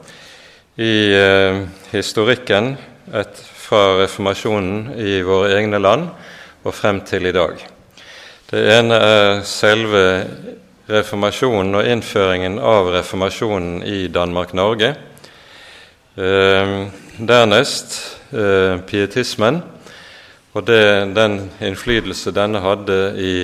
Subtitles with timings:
[0.79, 2.77] i eh, historikken
[3.11, 6.07] et, fra reformasjonen i våre egne land
[6.63, 7.59] og frem til i dag.
[8.49, 10.03] Det ene er selve
[10.89, 14.93] reformasjonen og innføringen av reformasjonen i Danmark-Norge.
[16.15, 16.73] Eh,
[17.19, 17.99] dernest
[18.31, 19.61] eh, pietismen
[20.55, 20.81] og det,
[21.13, 23.35] den innflytelse denne hadde i,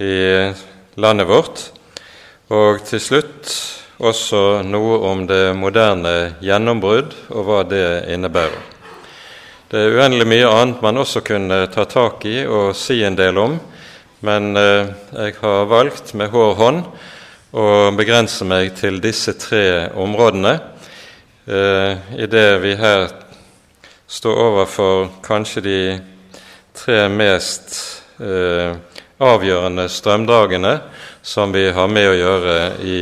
[0.00, 0.16] i
[1.02, 1.68] landet vårt.
[2.52, 3.52] Og til slutt
[4.00, 8.60] også noe om det moderne gjennombrudd og hva det innebærer.
[9.72, 13.38] Det er uendelig mye annet man også kunne ta tak i og si en del
[13.40, 13.54] om,
[14.20, 16.82] men eh, jeg har valgt med hård hånd
[17.56, 17.64] å
[17.96, 20.52] begrense meg til disse tre områdene
[21.48, 23.08] eh, i det vi her
[24.12, 25.80] står overfor kanskje de
[26.76, 27.72] tre mest
[28.20, 28.76] eh,
[29.24, 30.74] avgjørende strømdragene
[31.22, 33.00] som vi har med å gjøre i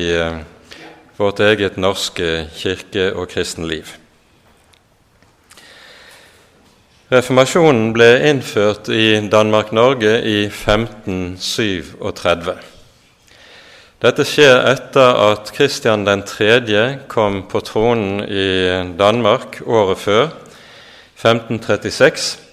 [1.20, 3.84] vårt eget norske kirke- og kristenliv.
[7.12, 12.55] Reformasjonen ble innført i Danmark-Norge i 1537.
[14.00, 16.98] Dette skjer etter at Kristian 3.
[17.08, 20.28] kom på tronen i Danmark året før,
[21.20, 22.49] 1536.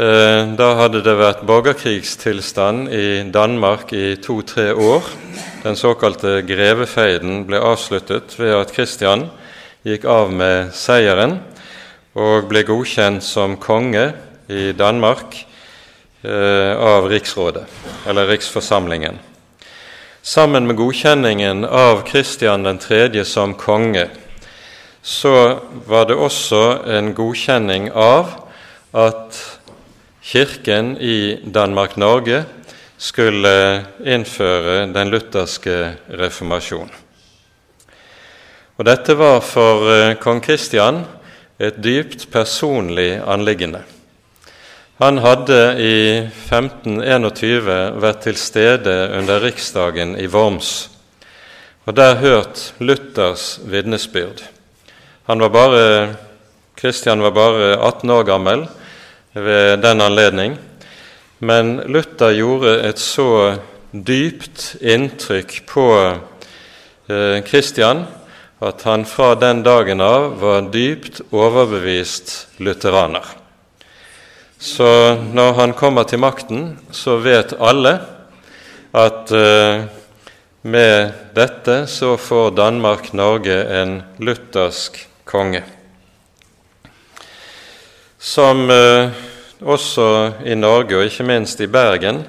[0.00, 5.04] Eh, da hadde det vært borgerkrigstilstand i Danmark i to-tre år.
[5.60, 9.26] Den såkalte grevefeiden ble avsluttet ved at Kristian
[9.84, 11.36] gikk av med seieren
[12.16, 14.06] og ble godkjent som konge
[14.48, 15.36] i Danmark
[16.24, 17.68] eh, av Riksrådet,
[18.08, 19.20] eller Riksforsamlingen.
[20.22, 23.12] Sammen med godkjenningen av Kristian 3.
[23.28, 24.08] som konge
[25.02, 28.38] så var det også en godkjenning av
[28.96, 29.59] at
[30.22, 32.44] Kirken i Danmark-Norge
[33.00, 33.54] skulle
[34.04, 35.76] innføre den lutherske
[36.20, 36.90] reformasjon.
[38.76, 41.02] Og Dette var for eh, kong Kristian
[41.60, 43.82] et dypt personlig anliggende.
[45.00, 45.98] Han hadde i
[46.28, 50.90] 1521 vært til stede under riksdagen i Worms
[51.90, 54.44] og der hørt Luthers vitnesbyrd.
[56.76, 58.62] Kristian var bare 18 år gammel
[59.32, 60.56] ved den anledning.
[61.38, 63.56] Men Luther gjorde et så
[63.92, 65.86] dypt inntrykk på
[67.46, 68.16] Kristian eh,
[68.60, 73.24] at han fra den dagen av var dypt overbevist lutheraner.
[74.60, 77.96] Så når han kommer til makten, så vet alle
[78.92, 79.88] at eh,
[80.60, 85.64] med dette så får Danmark-Norge en luthersk konge
[88.20, 89.08] som eh,
[89.64, 90.06] også
[90.44, 92.20] i Norge, og ikke minst i Bergen,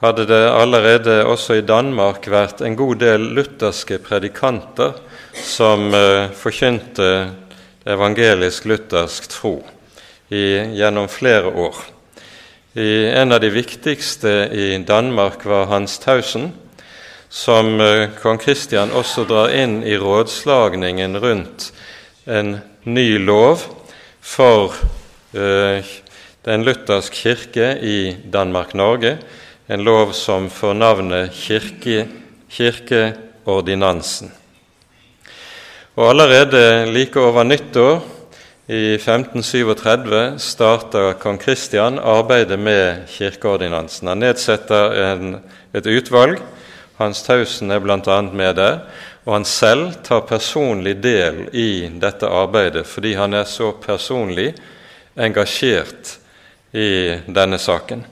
[0.00, 4.96] hadde det allerede også i Danmark vært en god del lutherske predikanter
[5.36, 7.10] som eh, forkynte
[7.84, 9.58] evangelisk-luthersk tro
[10.32, 11.76] i, gjennom flere år.
[12.74, 16.48] I, en av de viktigste i Danmark var Hans Tausen,
[17.28, 21.72] som eh, kong Kristian også drar inn i rådslagningen rundt
[22.24, 22.56] en
[22.88, 23.68] ny lov
[24.24, 24.72] for
[25.36, 25.84] eh,
[26.44, 29.18] den luthersk kirke i Danmark-Norge,
[29.68, 32.06] en lov som får navnet kirke,
[32.50, 34.32] kirkeordinansen.
[35.96, 38.02] Og Allerede like over nyttår
[38.68, 44.08] i 1537 starter kong Kristian arbeidet med kirkeordinansen.
[44.08, 45.36] Han nedsetter en,
[45.74, 46.40] et utvalg.
[46.98, 48.20] Hans Tausen er bl.a.
[48.22, 48.78] med der.
[49.24, 54.50] Og han selv tar personlig del i dette arbeidet fordi han er så personlig
[55.16, 56.18] engasjert
[56.74, 58.04] i denne saken.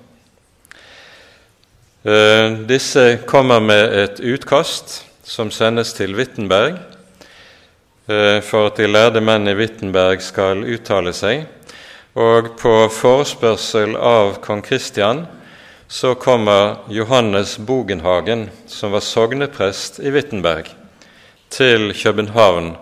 [2.02, 6.78] Eh, disse kommer med et utkast som sendes til Wittenberg.
[8.08, 11.46] eh, for at de lærde menn i Wittenberg skal uttale seg.
[12.18, 15.26] Og på forespørsel av kong Kristian
[15.88, 20.66] så kommer Johannes Bogenhagen, som var sogneprest i Wittenberg,
[21.52, 22.76] til København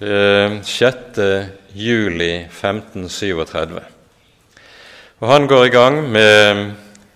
[0.00, 1.18] 6.
[1.18, 1.44] Eh,
[1.74, 3.80] juli 1537.
[5.20, 6.72] Og Han går i gang med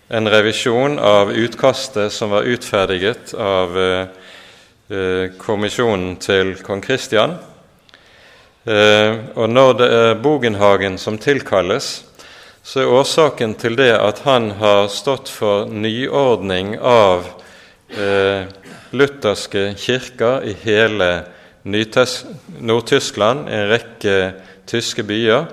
[0.08, 4.06] en revisjon av utkastet som var utferdiget av eh,
[4.92, 7.38] eh, kommisjonen til kong Kristian.
[8.66, 12.04] Eh, og når det er Bogenhagen som tilkalles,
[12.62, 17.26] så er årsaken til det at han har stått for nyordning av
[17.90, 18.48] eh,
[18.90, 21.10] lutherske kirker i hele
[21.66, 24.18] Nord-Tyskland, en rekke
[24.66, 25.46] tyske byer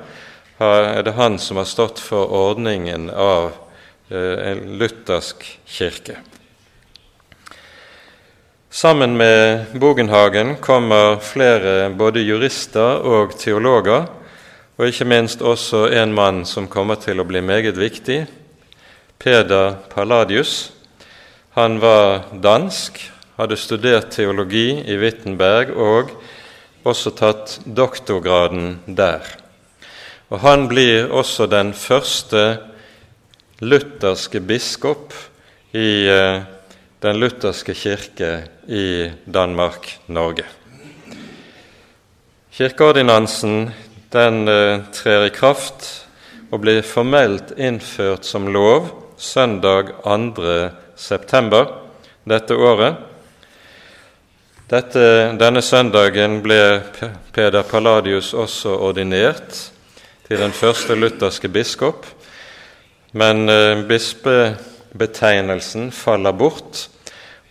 [0.64, 3.52] er det han som har stått for ordningen av
[4.10, 6.18] eh, en luthersk kirke.
[8.70, 14.08] Sammen med Bogenhagen kommer flere både jurister og teologer,
[14.78, 18.24] og ikke minst også en mann som kommer til å bli meget viktig,
[19.22, 20.73] Peder Palladius.
[21.54, 22.96] Han var dansk,
[23.38, 26.10] hadde studert teologi i Wittenberg og
[26.82, 29.22] også tatt doktorgraden der.
[30.34, 32.58] Og han blir også den første
[33.62, 35.14] lutherske biskop
[35.78, 36.42] i eh,
[37.06, 38.34] den lutherske kirke
[38.66, 40.50] i Danmark-Norge.
[42.50, 43.68] Kirkeordinansen
[44.10, 46.08] den eh, trer i kraft
[46.50, 48.90] og blir formelt innført som lov
[49.22, 50.82] søndag 2.
[51.04, 51.68] september
[52.24, 52.96] dette året.
[54.72, 56.82] Dette, denne søndagen ble
[57.36, 59.74] Peder Palladius også ordinert
[60.28, 62.06] til den første lutherske biskop,
[63.14, 66.90] men eh, bispebetegnelsen faller bort,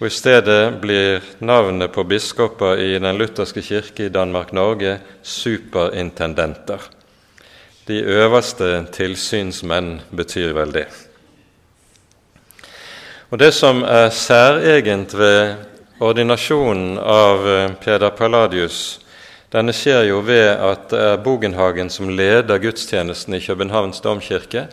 [0.00, 6.78] og i stedet blir navnet på biskoper i Den lutherske kirke i Danmark-Norge superintendenter.
[7.86, 11.11] De øverste tilsynsmenn betyr vel det.
[13.32, 15.54] Og Det som er særegent ved
[16.04, 18.98] ordinasjonen av eh, Peder Palladius
[19.54, 24.66] denne skjer jo ved at det er Bogenhagen som leder gudstjenesten i Københavns domkirke.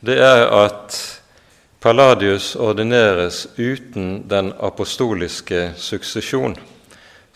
[0.00, 0.96] Det er at
[1.84, 6.56] Palladius ordineres uten den apostoliske suksesjon,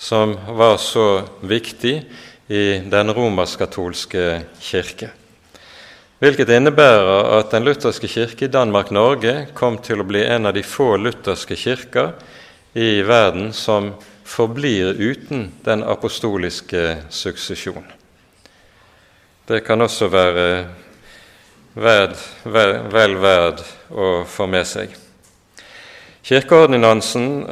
[0.01, 1.99] som var så viktig
[2.49, 5.13] i den romersk-katolske kirke.
[6.19, 10.65] Hvilket innebærer at Den lutherske kirke i Danmark-Norge kom til å bli en av de
[10.67, 12.11] få lutherske kirker
[12.75, 13.93] i verden som
[14.27, 17.87] forblir uten den apostoliske suksesjon.
[19.47, 20.49] Det kan også være
[21.79, 23.63] verd, vel, vel verd
[23.95, 24.91] å få med seg.
[26.27, 27.47] Kirkeordinansen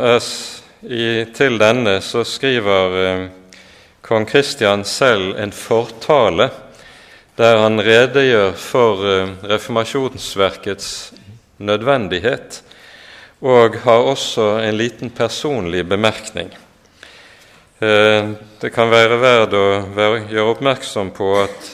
[1.39, 3.27] til denne så skriver eh,
[4.03, 6.51] kong Kristian selv en fortale
[7.37, 10.91] der han redegjør for eh, reformasjonsverkets
[11.59, 12.63] nødvendighet,
[13.45, 16.49] og har også en liten personlig bemerkning.
[17.81, 18.31] Eh,
[18.61, 21.73] det kan være verdt å gjøre oppmerksom på at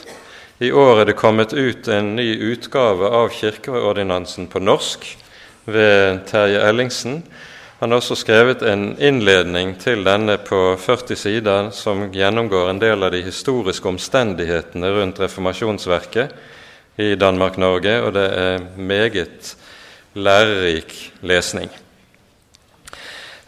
[0.63, 5.07] i år er det kommet ut en ny utgave av kirkeordinansen på norsk
[5.65, 7.21] ved Terje Ellingsen.
[7.83, 13.01] Han har også skrevet en innledning til denne på 40 sider som gjennomgår en del
[13.03, 16.31] av de historiske omstendighetene rundt reformasjonsverket
[17.03, 19.49] i Danmark-Norge, og det er meget
[20.15, 20.93] lærerik
[21.27, 21.67] lesning.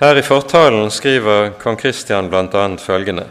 [0.01, 2.65] Her i fortalen skriver kong Kristian bl.a.
[2.75, 3.23] følgende.: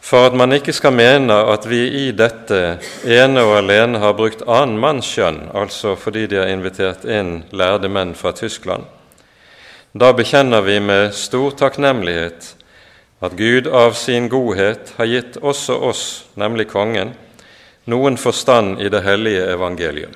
[0.00, 4.42] For at man ikke skal mene at vi i dette ene og alene har brukt
[4.42, 8.90] annen manns skjønn, altså fordi de har invitert inn lærde menn fra Tyskland,
[9.92, 12.54] da bekjenner vi med stor takknemlighet
[13.20, 17.12] at Gud av sin godhet har gitt også oss, nemlig kongen,
[17.84, 20.14] noen forstand i det hellige evangelium.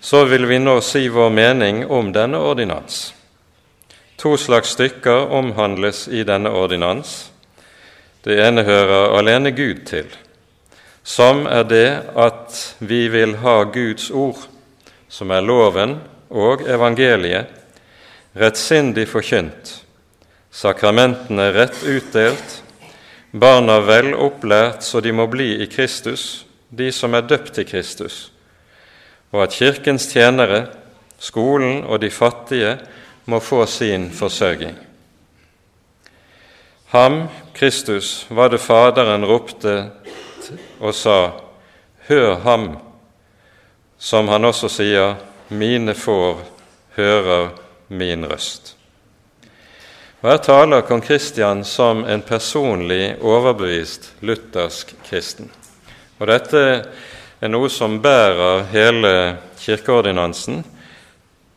[0.00, 3.14] Så vil vi nå si vår mening om denne ordinans.
[4.22, 7.32] To slags stykker omhandles i denne ordinans.
[8.22, 10.06] Det ene hører alene Gud til,
[11.02, 14.46] som er det at vi vil ha Guds ord,
[15.08, 15.98] som er loven
[16.30, 17.63] og evangeliet,
[18.34, 19.84] rettsindig forkynt,
[20.50, 22.62] sakramentene rett utdelt,
[23.30, 28.32] barna vel opplært så de må bli i Kristus, de som er døpt til Kristus,
[29.30, 30.66] og at Kirkens tjenere,
[31.18, 32.76] skolen og de fattige
[33.30, 34.74] må få sin forsørging.
[36.94, 37.24] Ham,
[37.54, 39.90] Kristus, var det Faderen ropte
[40.80, 41.30] og sa:"
[42.08, 42.76] Hør ham,
[43.98, 45.14] som han også sier:"
[45.48, 46.40] Mine får
[46.96, 48.74] hører min røst.
[50.24, 55.50] Og Her taler kong Kristian som en personlig overbevist luthersk kristen.
[56.16, 56.62] Og Dette
[57.40, 59.10] er noe som bærer hele
[59.60, 60.62] kirkeordinansen,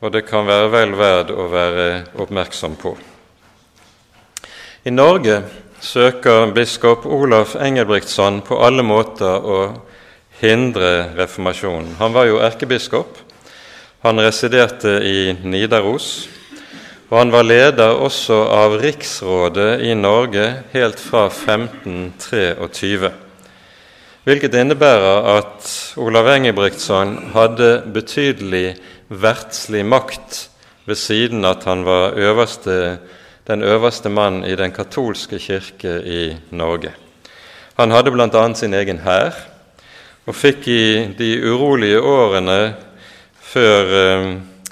[0.01, 1.87] og det kan være vel verd å være
[2.19, 2.91] oppmerksom på.
[4.83, 5.41] I Norge
[5.79, 9.61] søker biskop Olaf Engelbrektsson på alle måter å
[10.41, 11.95] hindre reformasjonen.
[11.99, 13.17] Han var jo erkebiskop.
[14.05, 16.27] Han residerte i Nidaros.
[17.09, 23.09] Og han var leder også av riksrådet i Norge helt fra 1523.
[24.27, 25.69] Hvilket innebærer at
[26.03, 28.75] Olav Engelbrektsson hadde betydelig
[29.07, 30.41] verdslig makt
[30.85, 32.97] ved siden at han var øverste,
[33.47, 36.91] den øverste mann i den katolske kirke i Norge.
[37.79, 38.43] Han hadde bl.a.
[38.53, 39.31] sin egen hær,
[40.27, 40.83] og fikk i
[41.15, 42.75] de urolige årene
[43.47, 43.91] før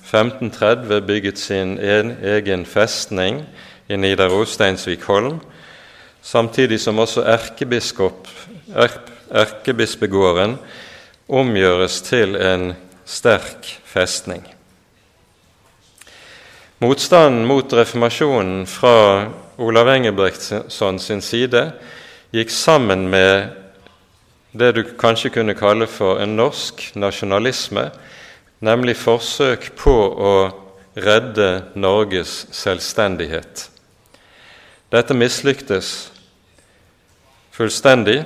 [0.04, 3.46] 1530 eh, bygget sin egen festning
[3.90, 5.40] i Nidaros, Steinsvikholm,
[6.22, 7.24] samtidig som også
[9.30, 10.58] erkebispegården
[11.30, 12.74] omgjøres til en
[13.06, 14.44] sterk festning.
[16.80, 21.72] Motstanden mot reformasjonen fra Olav Engelbrektsson sin side
[22.36, 23.48] gikk sammen med
[24.52, 27.90] det du kanskje kunne kalle for en norsk nasjonalisme,
[28.66, 30.36] nemlig forsøk på å
[30.96, 33.68] redde Norges selvstendighet.
[34.94, 35.92] Dette mislyktes
[37.56, 38.22] fullstendig,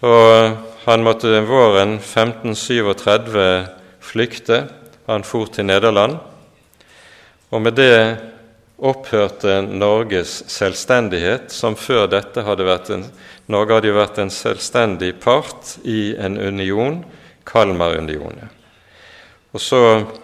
[0.00, 3.40] og han måtte våren 1537
[4.00, 4.64] flykte.
[5.10, 6.20] Han for til Nederland,
[7.50, 7.96] og med det
[8.78, 13.02] opphørte Norges selvstendighet, som før dette hadde vært en,
[13.50, 17.02] Norge hadde vært en selvstendig part i en union,
[17.50, 18.59] Kalmarunionen.
[19.52, 19.80] Og så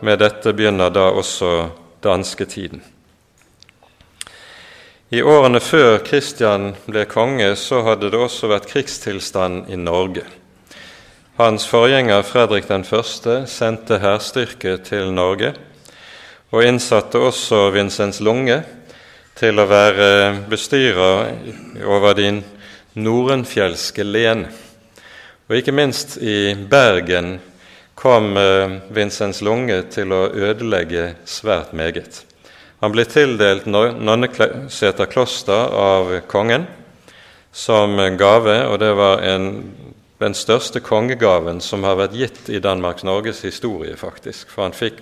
[0.06, 1.70] med dette begynner da også
[2.04, 2.82] dansketiden.
[5.10, 10.24] I årene før Kristian ble konge, så hadde det også vært krigstilstand i Norge.
[11.38, 13.46] Hans forgjenger Fredrik 1.
[13.50, 15.52] sendte hærstyrke til Norge
[16.50, 18.62] og innsatte også Vincents Lunge
[19.36, 20.08] til å være
[20.48, 21.34] bestyrer
[21.84, 22.30] over de
[22.96, 24.46] nordenfjelske len.
[25.46, 27.36] Og ikke minst i Bergen
[27.96, 28.36] kom
[28.92, 32.22] Vincents Lunge til å ødelegge svært meget.
[32.84, 36.66] Han ble tildelt Nonneseter kloster av kongen
[37.56, 39.46] som gave, og det var en,
[40.20, 44.52] den største kongegaven som har vært gitt i Danmarks-Norges historie, faktisk.
[44.52, 45.00] For han fikk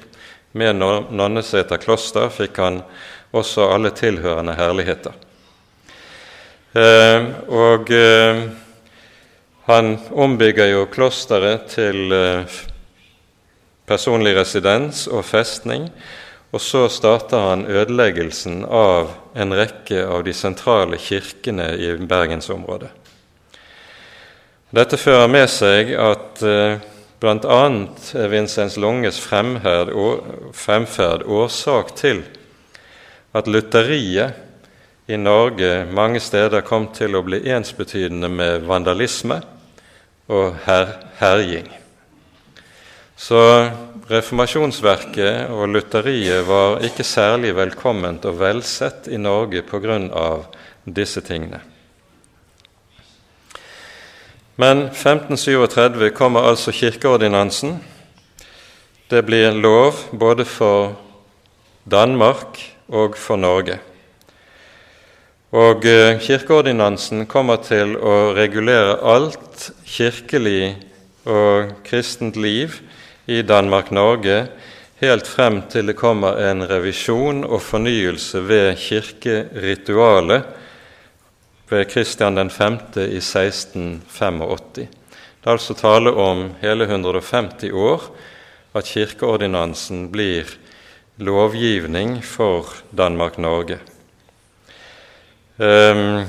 [0.55, 2.83] med Nonneseter kloster fikk han
[3.35, 5.17] også alle tilhørende herligheter.
[6.75, 8.45] Eh, og eh,
[9.67, 12.63] han ombygger jo klosteret til eh,
[13.89, 15.89] personlig residens og festning.
[16.55, 22.91] Og så starter han ødeleggelsen av en rekke av de sentrale kirkene i bergensområdet.
[24.75, 26.79] Dette fører med seg at eh,
[27.23, 27.61] bl.a.
[28.21, 29.93] er Vincens Longes fremferd
[31.27, 32.25] årsak til
[33.35, 34.35] at lutteriet
[35.07, 39.43] i Norge mange steder kom til å bli ensbetydende med vandalisme
[40.33, 40.87] og her,
[41.21, 41.84] herjing.
[43.17, 43.39] Så
[44.11, 49.99] reformasjonsverket og lutteriet var ikke særlig velkomment og velsett i Norge pga.
[50.85, 51.61] disse tingene.
[54.57, 57.81] Men 1537 kommer altså kirkeordinansen.
[59.11, 60.95] Det blir lov både for
[61.91, 63.79] Danmark og for Norge.
[65.55, 70.75] Og eh, kirkeordinansen kommer til å regulere alt kirkelig
[71.25, 72.69] og kristent liv
[73.27, 74.47] i Danmark-Norge
[75.01, 80.45] helt frem til det kommer en revisjon og fornyelse ved kirkeritualet
[81.71, 82.79] ved Kristian 5.
[82.97, 84.89] i 1685.
[85.45, 88.05] Det er altså tale om hele 150 år
[88.75, 90.49] at kirkeordinansen blir
[91.19, 92.67] lovgivning for
[92.97, 93.79] Danmark-Norge.
[95.59, 96.25] Um,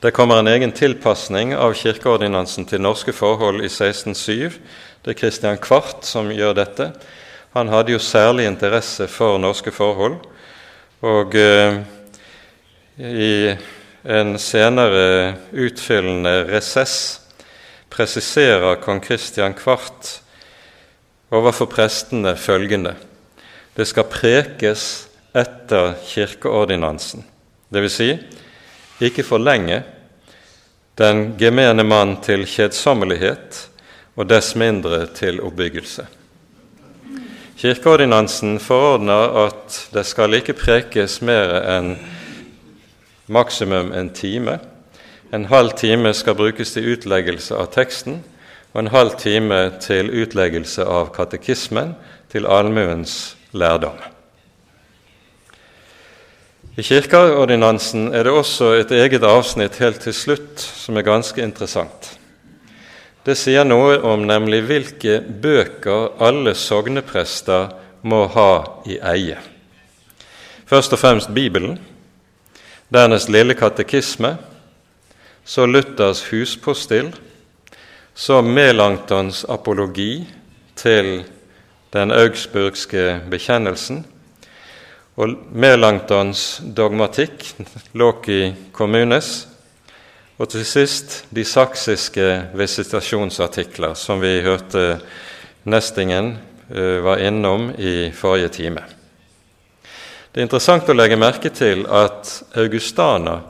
[0.00, 4.60] det kommer en egen tilpasning av kirkeordinansen til norske forhold i 1607
[5.00, 6.90] det er Christian Kvart som gjør dette.
[7.56, 10.18] Han hadde jo særlig interesse for norske forhold.
[11.00, 11.78] Og eh,
[13.00, 13.54] i
[14.04, 16.96] en senere utfyllende resess
[17.90, 20.18] presiserer kong Christian Kvart
[21.32, 22.92] overfor prestene følgende
[23.76, 27.24] Det skal prekes etter kirkeordinansen,
[27.72, 28.18] Det vil Si,
[29.00, 29.82] ikke forlenge
[31.00, 33.66] den gemene mann til kjedsommelighet
[34.16, 36.04] og dess mindre til oppbyggelse.
[37.60, 41.94] Kirkeordinansen forordner at det skal ikke prekes mer enn
[43.28, 44.58] maksimum en time.
[45.32, 48.22] En halv time skal brukes til utleggelse av teksten,
[48.72, 51.94] og en halv time til utleggelse av katekismen,
[52.32, 54.09] til allmuens lærdom.
[56.78, 62.12] I kirkeordinansen er det også et eget avsnitt helt til slutt som er ganske interessant.
[63.26, 67.72] Det sier noe om nemlig hvilke bøker alle sogneprester
[68.06, 68.52] må ha
[68.86, 69.40] i eie.
[70.70, 71.74] Først og fremst Bibelen,
[72.88, 74.36] dernest Lille katekisme,
[75.44, 77.10] så Luthers huspostill,
[78.14, 80.22] så Melanktons apologi
[80.78, 81.24] til
[81.92, 84.04] den augsburgske bekjennelsen,
[85.20, 87.44] og Melanktons dogmatikk,
[88.00, 89.44] Loki kommunes,
[90.40, 95.02] og til sist de saksiske visitasjonsartikler, som vi hørte
[95.68, 96.38] Nestingen
[96.72, 98.86] eh, var innom i forrige time.
[100.30, 103.42] Det er interessant å legge merke til at Augustana,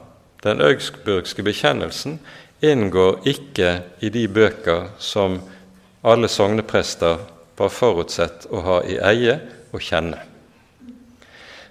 [0.43, 2.19] den augsburgske bekjennelsen,
[2.65, 5.39] inngår ikke i de bøker som
[6.03, 7.23] alle sogneprester
[7.61, 9.39] var forutsett å ha i eie
[9.71, 10.30] og kjenne.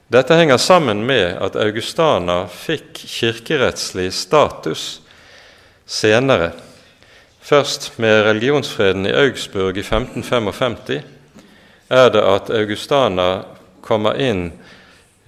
[0.10, 5.01] Dette henger sammen med at Augustana fikk kirkerettslig status
[5.86, 6.48] senere.
[7.46, 11.04] Først med religionsfreden i Augsburg i 1555
[11.94, 13.28] er det at Augustana
[13.86, 14.48] kommer inn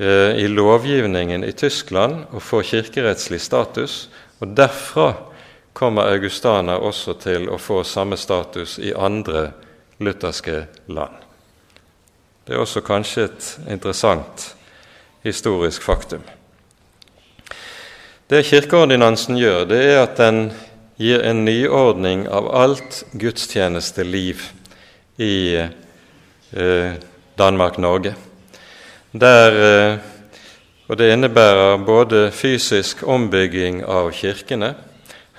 [0.01, 4.07] eh, i lovgivningen i Tyskland og får kirkerettslig status.
[4.41, 5.11] Og derfra
[5.77, 9.51] kommer Augustana også til å få samme status i andre
[10.01, 11.21] lutherske land.
[12.49, 14.47] Det er også kanskje et interessant
[15.23, 16.21] historisk faktum.
[18.31, 20.51] Det kirkeordinansen gjør, det er at den
[21.01, 24.45] gir en nyordning av alt gudstjenesteliv
[25.19, 26.93] i eh,
[27.37, 28.15] Danmark-Norge.
[29.11, 29.99] Eh,
[30.91, 34.73] Og det innebærer både fysisk ombygging av kirkene,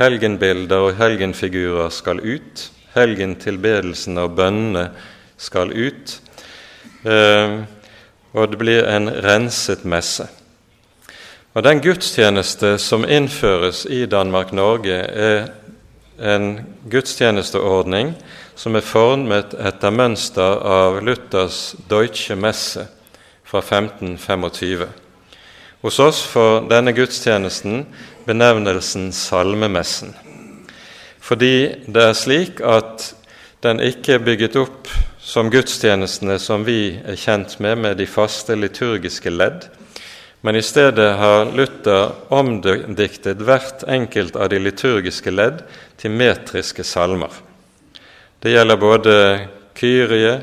[0.01, 4.87] helgenbilder og helgenfigurer skal ut, helgentilbedelsen og bønnene
[5.37, 6.15] skal ut,
[7.05, 7.59] eh,
[8.33, 10.27] og det blir en renset messe.
[11.55, 15.49] Og Den gudstjeneste som innføres i Danmark-Norge, er
[16.19, 18.15] en gudstjenesteordning
[18.57, 22.87] som er formet etter mønster av Luthers Deutsche Messe
[23.45, 24.87] fra 1525.
[25.83, 27.87] Hos oss får denne gudstjenesten
[28.27, 30.15] benevnelsen Salmemessen,
[31.21, 33.11] fordi det er slik at
[33.63, 34.89] den ikke er bygget opp
[35.33, 39.63] som gudstjenestene som vi er kjent med, med de faste liturgiske ledd,
[40.45, 45.63] men i stedet har Luther omdiktet hvert enkelt av de liturgiske ledd
[45.97, 47.33] til metriske salmer.
[48.45, 49.15] Det gjelder både
[49.79, 50.35] Kyrie,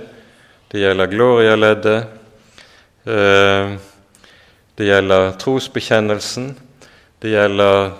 [0.73, 2.10] det gjelder Gloria-leddet,
[3.06, 3.73] eh,
[4.73, 6.56] det gjelder trosbekjennelsen,
[7.21, 7.91] det gjelder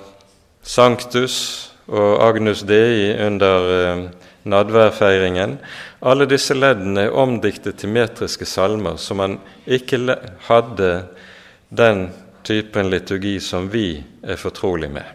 [0.63, 1.38] Sanctus
[1.86, 4.08] og Agnus Dei under eh,
[4.43, 5.58] nadværfeiringen.
[6.02, 10.15] Alle disse leddene er omdiktet til metriske salmer så man ikke
[10.47, 10.91] hadde
[11.69, 12.10] den
[12.43, 15.06] typen liturgi som vi er fortrolig med.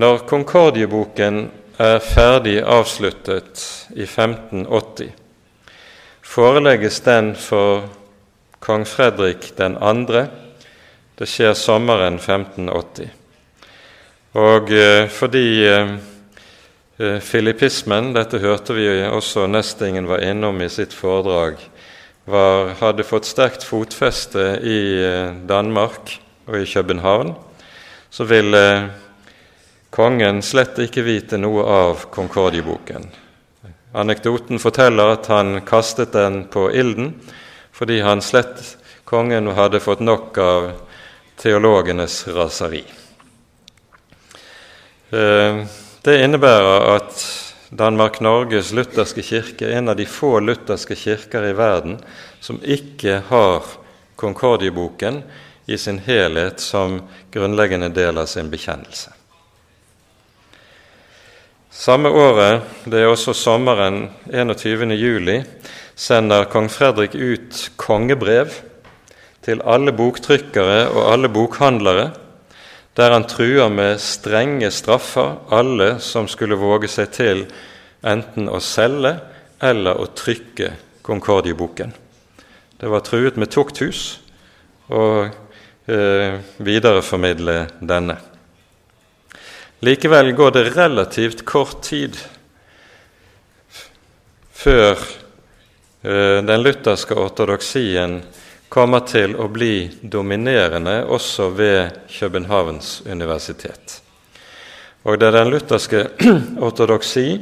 [0.00, 3.64] Når Konkordieboken er ferdig avsluttet
[3.96, 5.10] i 1580,
[6.22, 7.88] forelegges den for
[8.60, 10.24] kong Fredrik 2.
[11.18, 13.19] Det skjer sommeren 1580.
[14.38, 15.96] Og eh, fordi eh,
[17.00, 21.56] Eh, filippismen, dette hørte vi også Nestingen var innom i sitt foredrag,
[22.28, 24.82] var, hadde fått sterkt fotfeste i
[25.48, 26.12] Danmark
[26.44, 27.32] og i København,
[28.12, 28.60] så ville
[29.88, 33.08] kongen slett ikke vite noe av Konkordieboken.
[33.96, 37.14] Anekdoten forteller at han kastet den på ilden
[37.72, 38.76] fordi han slett
[39.08, 40.72] kongen hadde fått nok av
[41.40, 42.84] teologenes raseri.
[45.10, 45.64] Eh,
[46.02, 47.22] det innebærer at
[47.74, 51.98] Danmark-Norges lutherske kirke er en av de få lutherske kirker i verden
[52.42, 53.66] som ikke har
[54.20, 55.22] Konkordieboken
[55.66, 56.98] i sin helhet som
[57.32, 59.14] grunnleggende del av sin bekjennelse.
[61.70, 64.92] Samme året, det er også sommeren 21.
[64.98, 65.38] juli,
[65.96, 68.52] sender kong Fredrik ut kongebrev
[69.46, 72.10] til alle boktrykkere og alle bokhandlere
[73.00, 77.46] der han truer med strenge straffer alle som skulle våge seg til
[78.04, 79.14] enten å selge
[79.64, 81.94] eller å trykke Konkordieboken.
[82.76, 84.20] Det var truet med tukthus
[84.92, 85.30] og
[85.88, 88.18] eh, videreformidle denne.
[89.80, 92.18] Likevel går det relativt kort tid
[94.60, 94.92] før
[96.04, 98.20] eh, den lutherske ortodoksien
[98.70, 104.02] kommer til å bli dominerende også ved Københavns universitet.
[105.02, 106.06] Og det er den lutherske
[106.66, 107.40] ortodoksi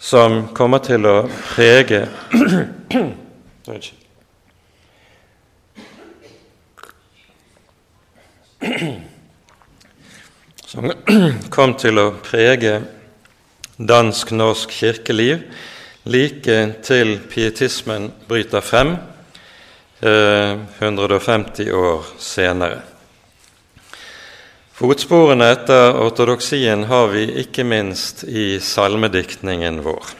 [0.00, 2.06] som kommer til å prege
[10.70, 10.90] Som
[11.50, 12.82] kom til å prege
[13.80, 15.40] dansk-norsk kirkeliv
[16.04, 18.96] like til pietismen bryter frem
[20.00, 22.80] 150 eh, år senere.
[24.80, 30.14] Fotsporene etter ortodoksien har vi ikke minst i salmediktningen vår.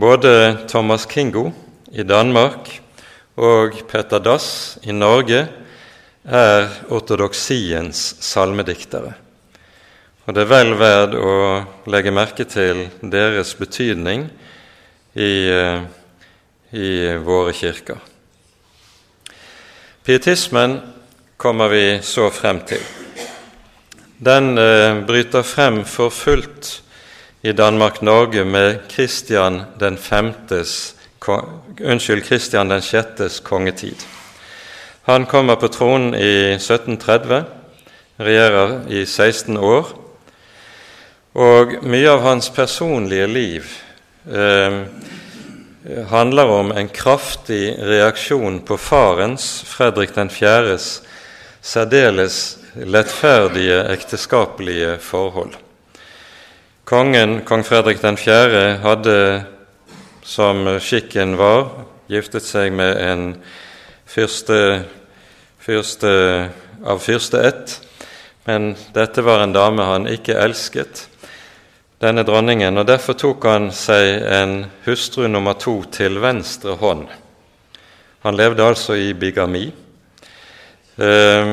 [0.00, 0.32] Både
[0.70, 1.50] Thomas Kingo
[1.92, 2.70] i Danmark
[3.36, 5.42] og Petter Dass i Norge
[6.24, 9.12] er ortodoksiens salmediktere.
[10.24, 11.36] Og det er vel verd å
[11.90, 14.28] legge merke til deres betydning
[15.20, 15.80] i eh,
[16.70, 17.98] i våre kirker.
[20.04, 20.80] Pietismen
[21.36, 22.82] kommer vi så frem til.
[24.18, 26.82] Den eh, bryter frem for fullt
[27.42, 30.94] i Danmark-Norge med Kristian den femtes,
[31.80, 33.96] unnskyld, Kristian den sjettes kongetid.
[35.02, 37.44] Han kommer på tronen i 1730,
[38.20, 39.88] regjerer i 16 år,
[41.34, 43.72] og mye av hans personlige liv
[44.28, 44.82] eh,
[46.08, 51.02] handler om en kraftig reaksjon på farens, Fredrik 4.s,
[51.60, 55.56] særdeles lettferdige ekteskapelige forhold.
[56.84, 59.44] Kongen, kong Fredrik 4., hadde,
[60.22, 61.70] som skikken var,
[62.10, 63.24] giftet seg med en
[64.04, 64.84] fyrste,
[65.64, 66.12] fyrste
[66.84, 67.78] av fyrsteett,
[68.44, 71.09] men dette var en dame han ikke elsket
[72.00, 74.54] denne dronningen, og derfor tok han seg en
[74.86, 77.04] hustru nummer to til venstre hånd.
[78.24, 79.66] Han levde altså i bigami.
[81.00, 81.52] Eh,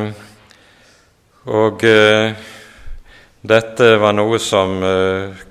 [1.48, 2.32] og eh,
[3.48, 5.44] dette var noe som eh,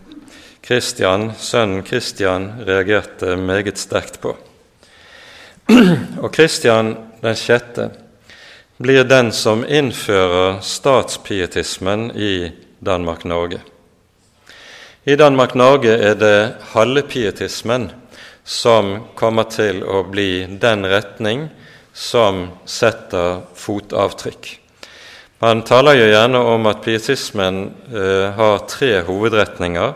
[0.64, 4.34] Christian, sønnen Kristian reagerte meget sterkt på.
[6.22, 7.88] Og Kristian den sjette
[8.82, 13.62] blir den som innfører statspietismen i Danmark-Norge.
[15.06, 16.38] I Danmark-Norge er det
[16.72, 17.84] halvpietismen
[18.42, 21.44] som kommer til å bli den retning
[21.94, 24.48] som setter fotavtrykk.
[25.46, 29.94] Man taler jo gjerne om at pietismen eh, har tre hovedretninger.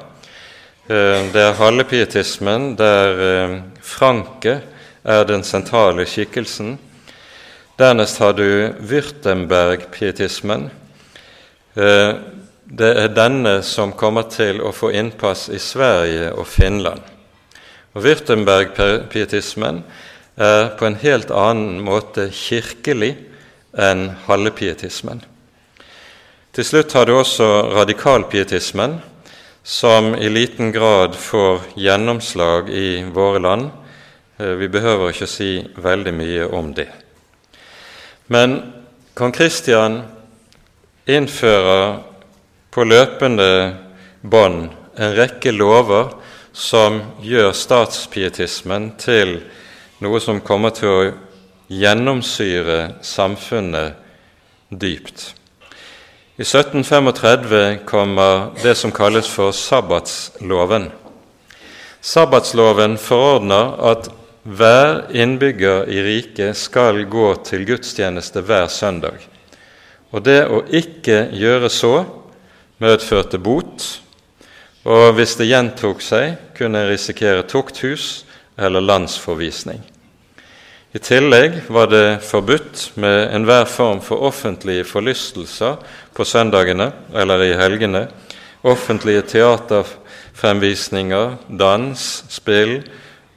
[0.86, 4.60] Eh, det er halvpietismen, der eh, Franke
[5.02, 6.76] er den sentrale skikkelsen.
[7.82, 8.46] Dernest har du
[8.78, 10.70] Würtemberg-pietismen.
[11.74, 12.12] Eh,
[12.70, 17.02] det er denne som kommer til å få innpass i Sverige og Finland.
[17.94, 19.82] Og Würtemberg-pietismen
[20.38, 23.16] er på en helt annen måte kirkelig
[23.74, 25.24] enn halvpietismen.
[26.54, 29.00] Til slutt har du også radikalpietismen,
[29.62, 33.66] som i liten grad får gjennomslag i våre land.
[34.38, 36.88] Eh, vi behøver ikke si veldig mye om det.
[38.30, 38.56] Men
[39.14, 40.00] kong Kristian
[41.06, 42.09] innfører
[42.70, 43.74] på løpende
[44.22, 44.68] bånd
[45.00, 46.12] en rekke lover
[46.52, 49.38] som gjør statspietismen til
[50.02, 51.10] noe som kommer til å
[51.70, 53.98] gjennomsyre samfunnet
[54.70, 55.34] dypt.
[56.40, 60.88] I 1735 kommer det som kalles for sabbatsloven.
[62.00, 64.08] Sabbatsloven forordner at
[64.42, 69.20] hver innbygger i riket skal gå til gudstjeneste hver søndag.
[70.10, 71.92] Og det å ikke gjøre så
[72.80, 74.00] medførte bot,
[74.88, 78.24] og hvis det gjentok seg, kunne en risikere tukthus
[78.60, 79.80] eller landsforvisning.
[80.90, 85.76] I tillegg var det forbudt med enhver form for offentlige forlystelser
[86.16, 88.08] på søndagene eller i helgene,
[88.66, 92.82] offentlige teaterfremvisninger, dans, spill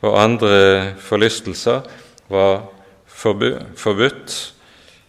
[0.01, 1.81] og andre forlystelser
[2.33, 2.65] var
[3.13, 4.53] forbudt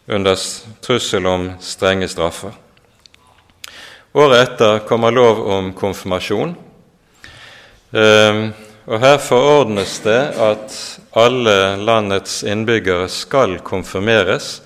[0.08, 0.36] under
[0.84, 2.63] trussel om strenge straffer.
[4.14, 6.52] Året etter kommer lov om konfirmasjon.
[7.90, 8.52] Ehm,
[8.86, 10.76] og Her forordnes det at
[11.18, 14.60] alle landets innbyggere skal konfirmeres.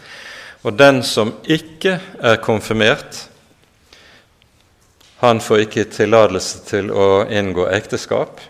[0.68, 3.24] Og den som ikke er konfirmert,
[5.24, 8.44] han får ikke tillatelse til å inngå ekteskap.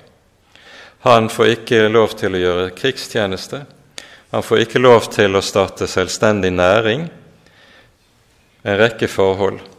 [1.06, 3.62] Han får ikke lov til å gjøre krigstjeneste.
[4.34, 7.06] Han får ikke lov til å starte selvstendig næring.
[8.66, 9.77] En rekke forhold.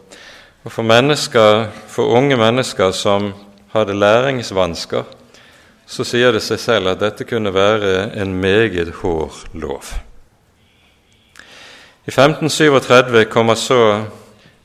[0.64, 3.32] Og for, for unge mennesker som
[3.72, 5.04] hadde læringsvansker,
[5.86, 9.82] så sier det seg selv at dette kunne være en meget hård lov.
[12.06, 14.04] I 1537 kommer så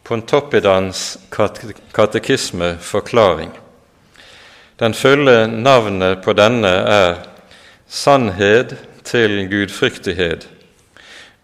[0.06, 1.18] Pontoppidans
[1.94, 3.52] katekisme forklaring.
[4.80, 7.16] Den fulle navnet på denne er
[7.88, 10.50] Sannhet til gudfryktighet,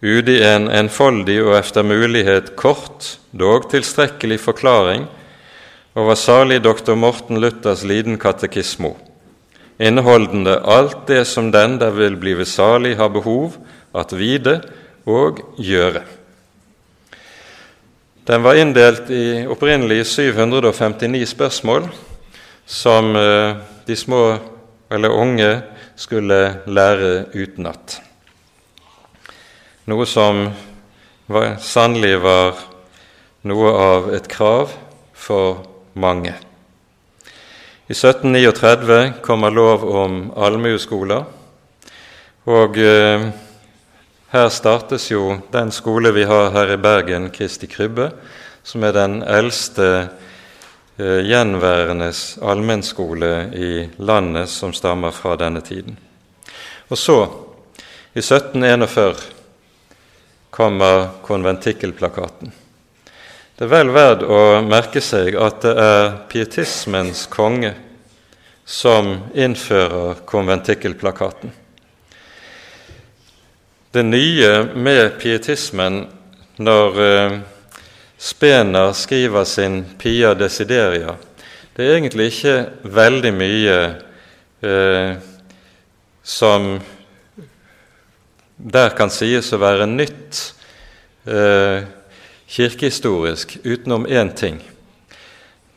[0.02, 5.06] udi en enfoldig og efter mulighet kort, dog tilstrekkelig forklaring
[5.94, 8.96] over salig doktor Morten Luthers liden katekismo,
[9.78, 13.54] inneholdende alt det som den der vil blive salig, har behov
[13.94, 14.60] at vide
[15.06, 16.02] og gjøre.
[18.26, 21.88] Den var inndelt i opprinnelig 759 spørsmål
[22.66, 24.38] som eh, de små
[24.90, 25.50] eller unge
[25.96, 28.02] skulle lære utenat.
[29.84, 30.44] Noe som
[31.26, 32.54] var, sannelig var
[33.50, 34.70] noe av et krav
[35.10, 35.64] for
[35.98, 36.36] mange.
[37.90, 41.24] I 1739 kommer lov om allmueskoler,
[42.46, 43.26] og eh,
[44.30, 48.12] her startes jo den skole vi har her i Bergen, Kristi Krybbe,
[48.62, 55.98] som er den eldste eh, gjenværende allmennskole i landet som stammer fra denne tiden.
[56.86, 57.20] Og så,
[58.14, 59.31] i 1741,
[60.52, 62.52] kommer konventikkelplakaten.
[63.56, 67.72] Det er vel verd å merke seg at det er pietismens konge
[68.68, 71.54] som innfører konventikkelplakaten.
[73.92, 76.02] Det nye med pietismen
[76.60, 77.40] når eh,
[78.22, 81.16] Spener skriver sin Pia Desideria,
[81.74, 82.56] det er egentlig ikke
[82.92, 83.78] veldig mye
[84.62, 85.14] eh,
[86.22, 86.76] som
[88.62, 90.40] der kan sies å være nytt
[91.26, 91.82] eh,
[92.46, 94.60] kirkehistorisk utenom én ting.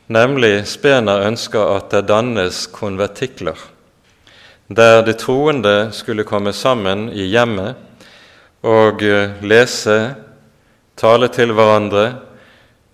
[0.06, 3.58] Nemlig Spener ønsker at det dannes konvertikler,
[4.68, 7.74] der de troende skulle komme sammen i hjemmet
[8.62, 9.98] og eh, lese,
[10.96, 12.06] tale til hverandre,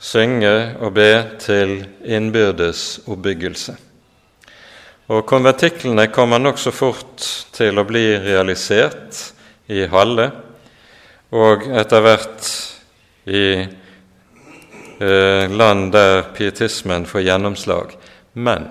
[0.02, 3.76] synge og be til innbyrdes oppbyggelse.
[5.12, 9.20] Og konvertiklene kommer nokså fort til å bli realisert
[9.72, 10.28] i Halle,
[11.32, 12.50] og etter hvert
[13.32, 13.46] i
[15.00, 17.96] eh, land der pietismen får gjennomslag.
[18.32, 18.68] Men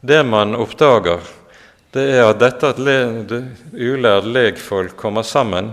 [0.00, 1.22] det man oppdager,
[1.94, 2.80] det er at dette at
[3.78, 5.70] ulærd legfolk kommer sammen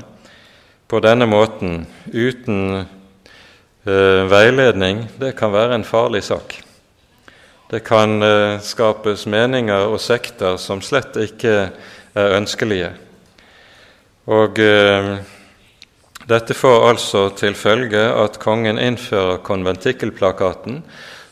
[0.88, 6.60] på denne måten uten eh, veiledning, det kan være en farlig sak.
[7.72, 11.56] Det kan eh, skapes meninger og sekter som slett ikke
[12.14, 12.92] er ønskelige.
[14.30, 15.16] Og eh,
[16.30, 20.84] dette får altså til følge at kongen innfører konventikkelplakaten,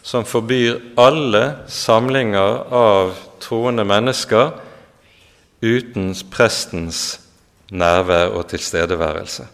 [0.02, 4.56] som forbyr alle samlinger av troende mennesker
[5.62, 7.20] uten prestens
[7.70, 9.46] nærvær og tilstedeværelse.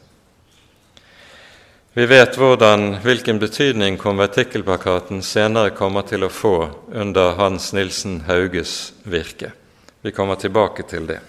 [1.95, 6.57] Vi vet hvordan, hvilken betydning konventikkelplakaten senere kommer til å få
[6.91, 9.53] under Hans Nilsen Hauges virke.
[10.03, 11.21] Vi kommer tilbake til det.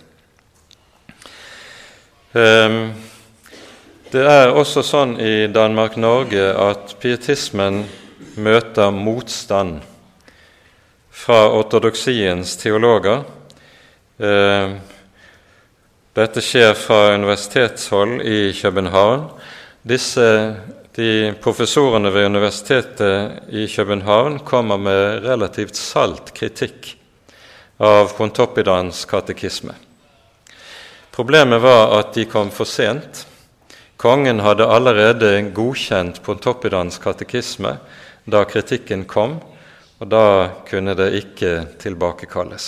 [2.37, 2.90] Ehm,
[4.12, 7.79] det er også sånn i Danmark-Norge at pietismen
[8.37, 9.79] møter motstand
[11.16, 13.22] fra ortodoksiens teologer.
[14.20, 14.75] Ehm,
[16.18, 19.31] dette skjer fra universitetshold i København.
[19.81, 20.29] Disse,
[20.99, 26.92] de Professorene ved Universitetet i København kommer med relativt salt kritikk
[27.81, 29.86] av Pontoppidans katekisme.
[31.16, 33.22] Problemet var at de kom for sent.
[33.96, 37.70] Kongen hadde allerede godkjent Pontoppidans katekisme
[38.29, 39.38] da kritikken kom,
[39.96, 40.26] og da
[40.68, 42.66] kunne det ikke tilbakekalles.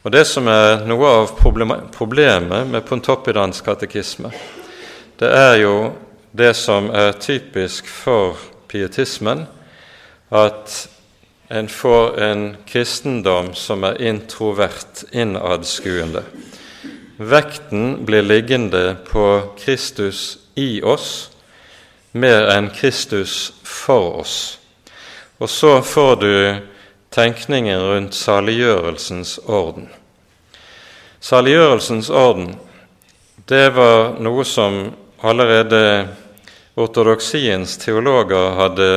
[0.00, 4.30] Og Det som er noe av problemet med Pontoppidans katekisme,
[5.20, 5.74] det er jo
[6.32, 8.40] det som er typisk for
[8.72, 9.44] pietismen,
[10.32, 10.88] at
[11.50, 16.24] en får en kristendom som er introvert, innadskuende.
[17.20, 21.30] Vekten blir liggende på Kristus i oss
[22.12, 24.58] mer enn Kristus for oss.
[25.36, 26.56] Og så får du
[27.12, 29.90] tenkningen rundt saliggjørelsens orden.
[31.20, 32.54] Saliggjørelsens orden,
[33.44, 34.78] det var noe som
[35.20, 36.08] allerede
[36.80, 38.88] ortodoksiens teologer hadde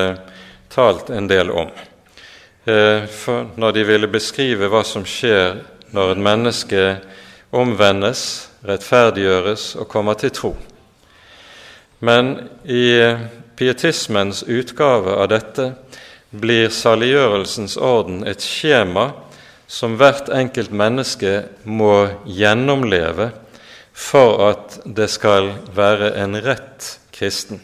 [0.72, 1.76] talt en del om.
[2.64, 5.60] Eh, for når de ville beskrive hva som skjer
[5.92, 6.86] når et menneske
[7.54, 10.54] omvendes, rettferdiggjøres og kommer til tro.
[12.04, 12.90] Men i
[13.56, 15.70] pietismens utgave av dette
[16.34, 19.12] blir saliggjørelsens orden et skjema
[19.70, 21.94] som hvert enkelt menneske må
[22.26, 23.30] gjennomleve
[23.94, 27.62] for at det skal være en rett kristen.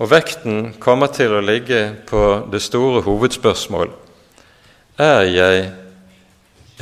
[0.00, 3.92] Og vekten kommer til å ligge på det store hovedspørsmål
[5.00, 5.72] er jeg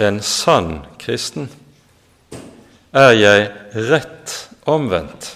[0.03, 1.47] en sann kristen?
[2.89, 3.49] Er jeg
[3.91, 5.35] rett omvendt?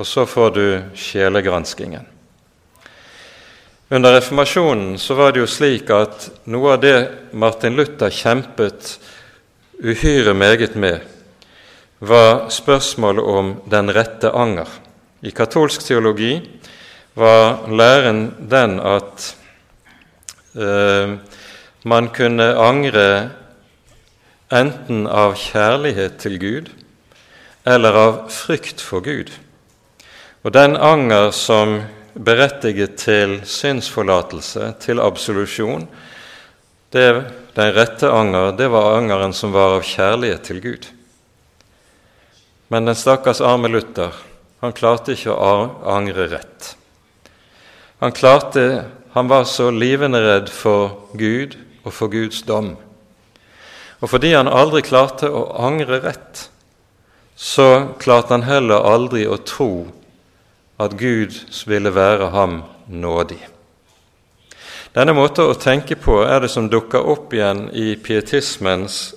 [0.00, 0.64] Og så får du
[0.96, 2.06] sjelegranskingen.
[3.90, 6.96] Under reformasjonen så var det jo slik at noe av det
[7.36, 8.94] Martin Luther kjempet
[9.76, 11.04] uhyre meget med,
[12.00, 14.68] var spørsmålet om den rette anger.
[15.20, 16.38] I katolsk teologi
[17.12, 19.26] var læren den at
[20.56, 21.12] eh,
[21.84, 23.10] man kunne angre
[24.50, 26.70] enten av kjærlighet til Gud
[27.68, 29.30] eller av frykt for Gud.
[30.42, 31.80] Og den anger som
[32.14, 35.84] berettiget til synsforlatelse, til absolusjon,
[36.90, 37.06] det,
[37.54, 40.88] den rette anger, det var angeren som var av kjærlighet til Gud.
[42.70, 44.14] Men den stakkars arme Luther,
[44.60, 45.54] han klarte ikke å
[45.88, 46.74] angre rett.
[48.00, 52.74] Han, klarte, han var så livende redd for Gud og for Guds dom.
[54.00, 56.48] Og fordi han aldri klarte å angre rett,
[57.36, 59.86] så klarte han heller aldri å tro
[60.80, 61.36] at Gud
[61.68, 63.40] ville være ham nådig.
[64.96, 69.12] Denne måten å tenke på er det som dukker opp igjen i pietismens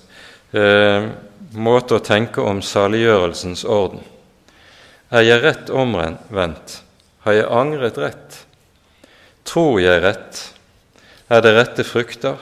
[0.51, 1.07] eh,
[1.53, 4.03] måte å tenke om saliggjørelsens orden.
[5.13, 6.79] Er jeg rett omvendt?
[7.25, 8.39] Har jeg angret rett?
[9.47, 10.39] Tror jeg rett?
[11.29, 12.37] Er det rette frukter?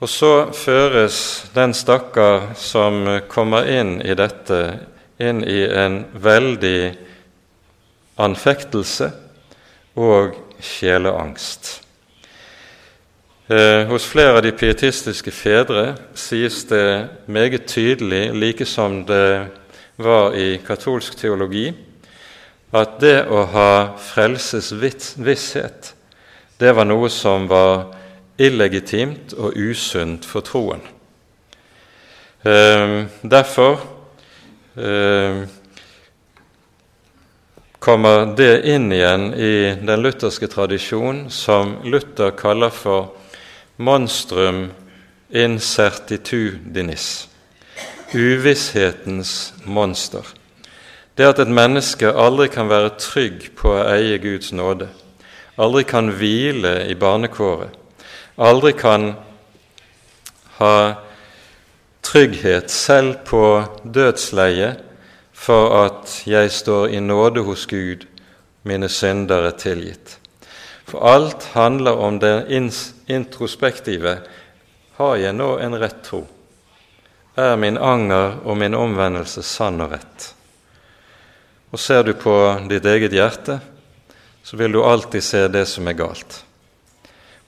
[0.00, 1.16] Og så føres
[1.52, 4.60] den stakkar som kommer inn i dette,
[5.20, 6.94] inn i en veldig
[8.24, 9.10] anfektelse
[10.00, 11.74] og sjeleangst.
[13.50, 15.84] Eh, hos flere av de pietistiske fedre
[16.16, 19.50] sies det meget tydelig, like som det
[20.00, 21.74] var i katolsk teologi,
[22.72, 25.94] at det å ha frelsesvisshet,
[26.56, 27.99] det var noe som var
[28.40, 30.82] illegitimt og usunt for troen.
[32.42, 33.80] Eh, derfor
[34.80, 35.42] eh,
[37.78, 43.12] kommer det inn igjen i den lutherske tradisjon som Luther kaller for
[43.76, 44.70] monstrum
[45.30, 47.28] incertitudinis,
[48.14, 50.24] uvisshetens monster.
[51.16, 54.88] Det at et menneske aldri kan være trygg på å eie Guds nåde,
[55.60, 57.76] aldri kan hvile i barnekåret,
[58.40, 59.12] aldri kan
[60.56, 60.76] ha
[62.00, 63.42] trygghet selv på
[63.84, 64.80] dødsleiet
[65.36, 68.04] for at jeg står i nåde hos Gud,
[68.62, 70.16] mine synder er tilgitt.
[70.84, 72.50] For alt handler om det
[73.08, 74.18] introspektive.
[74.98, 76.24] Har jeg nå en rett tro?
[77.36, 80.32] Er min anger og min omvendelse sann og rett?
[81.70, 82.34] Og ser du på
[82.68, 83.60] ditt eget hjerte,
[84.42, 86.42] så vil du alltid se det som er galt.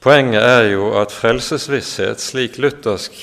[0.02, 3.14] Poenget er jo at frelsesvisshet, slik luthersk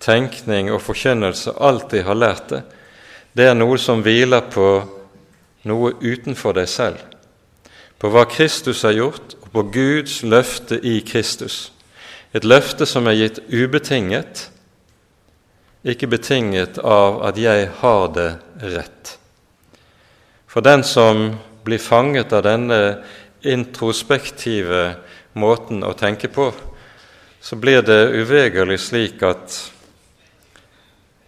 [0.00, 2.62] tenkning og forkynnelse alltid har lært det,
[3.32, 4.66] det er noe som hviler på
[5.68, 7.00] noe utenfor deg selv,
[7.98, 11.70] på hva Kristus har gjort, og på Guds løfte i Kristus.
[12.36, 14.48] Et løfte som er gitt ubetinget,
[15.88, 18.30] ikke betinget av at jeg har det
[18.74, 19.14] rett.
[20.48, 22.80] For den som blir fanget av denne
[23.46, 24.98] introspektive
[25.38, 26.50] måten å tenke på,
[27.40, 29.58] så blir det uvegerlig slik at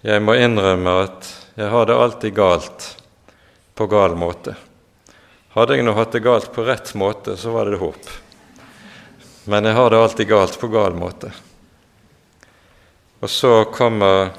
[0.02, 1.28] jeg må innrømme at
[1.60, 2.86] jeg har det alltid galt
[3.76, 4.56] på gal måte.
[5.54, 8.10] Hadde jeg nå hatt det galt på rett måte, så var det håp.
[9.50, 11.32] Men jeg har det alltid galt på gal måte.
[13.20, 14.30] Og så kommer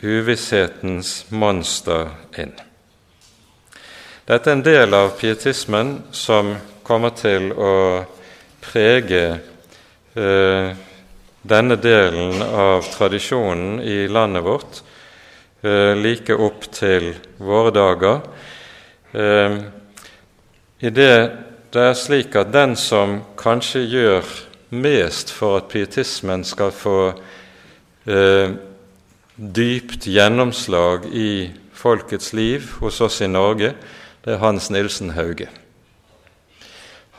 [0.00, 2.54] uvisshetens monster inn.
[4.28, 7.72] Dette er en del av pietismen som kommer til å
[8.68, 9.24] prege
[10.14, 10.68] eh,
[11.48, 14.80] denne delen av tradisjonen i landet vårt
[15.64, 18.24] eh, like opp til våre dager.
[19.12, 19.60] Eh,
[20.78, 21.14] I det
[21.68, 24.28] det er slik at den som kanskje gjør
[24.72, 27.10] mest for at pietismen skal få
[28.08, 28.54] eh,
[29.36, 33.74] dypt gjennomslag i folkets liv hos oss i Norge,
[34.24, 35.50] det er Hans Nilsen Hauge.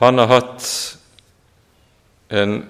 [0.02, 0.66] Han har hatt
[2.30, 2.64] en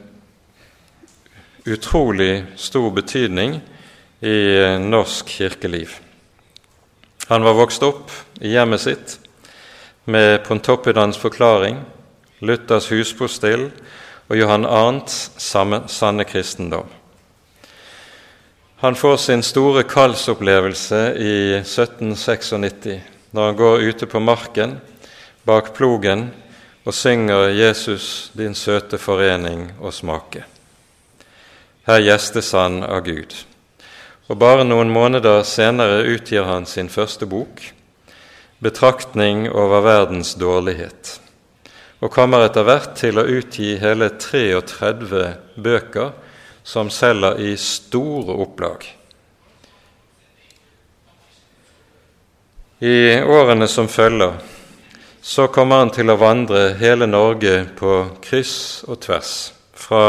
[1.64, 3.60] utrolig stor betydning
[4.20, 4.36] i
[4.80, 5.92] norsk kirkeliv.
[7.28, 9.18] Han var vokst opp i hjemmet sitt
[10.08, 11.82] med Pontoppidans forklaring,
[12.40, 13.68] Luthers huspostill
[14.30, 16.88] og Johan Arnts sanne kristendom.
[18.80, 22.96] Han får sin store kallsopplevelse i 1796,
[23.36, 24.78] når han går ute på marken
[25.44, 26.30] bak plogen
[26.84, 30.44] og synger 'Jesus, din søte forening og smake'.
[31.86, 33.34] Her gjestes han av Gud.
[34.28, 37.72] Og bare noen måneder senere utgir han sin første bok,
[38.62, 41.20] 'Betraktning over verdens dårlighet',
[42.00, 46.12] og kommer etter hvert til å utgi hele 33 bøker
[46.62, 48.86] som selger i store opplag.
[52.80, 54.38] I årene som følger,
[55.22, 59.34] så kommer han til å vandre hele Norge på kryss og tvers,
[59.76, 60.04] fra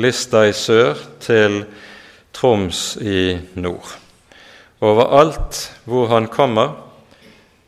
[0.00, 1.60] Lista i sør til
[2.34, 3.92] Troms i nord.
[4.84, 6.72] Overalt hvor han kommer,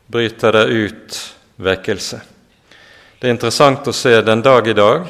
[0.07, 1.21] bryter det ut
[1.61, 2.19] vekkelse.
[3.19, 5.07] Det er interessant å se den dag i dag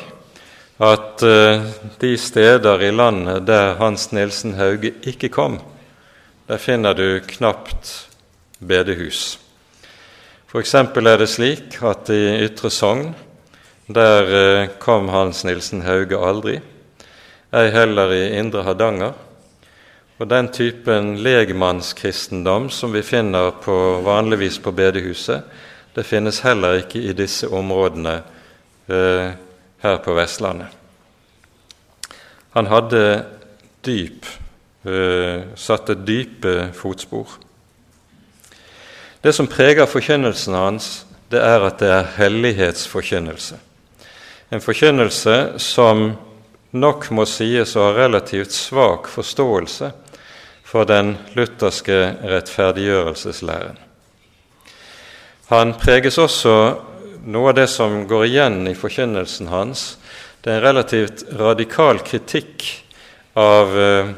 [0.77, 1.65] at uh,
[1.99, 5.57] de steder i landet der Hans Nilsen Hauge ikke kom,
[6.47, 8.07] der finner du knapt
[8.59, 9.39] bedehus.
[10.47, 10.73] F.eks.
[10.73, 13.09] er det slik at i Ytre Sogn,
[13.91, 16.59] der uh, kom Hans Nilsen Hauge aldri
[17.51, 19.13] ei heller i Indre Hardanger.
[20.17, 23.75] Og den typen legmannskristendom som vi finner på,
[24.05, 25.43] vanligvis på bedehuset,
[25.95, 28.15] det finnes heller ikke i disse områdene
[28.87, 29.35] eh,
[29.83, 30.71] her på Vestlandet.
[32.55, 33.03] Han hadde
[33.85, 34.25] dyp,
[34.87, 37.37] eh, satte dype fotspor.
[39.23, 43.57] Det som preger forkynnelsen hans, det er at det er hellighetsforkynnelse.
[44.51, 46.13] En forkynnelse som
[46.71, 49.91] nok må sies å ha relativt svak forståelse
[50.67, 51.97] for den lutherske
[52.27, 53.77] rettferdiggjørelseslæren.
[55.47, 56.53] Han preges også
[57.27, 59.95] noe av det som går igjen i forkynnelsen hans.
[60.43, 62.67] Det er en relativt radikal kritikk
[63.39, 64.11] av eh,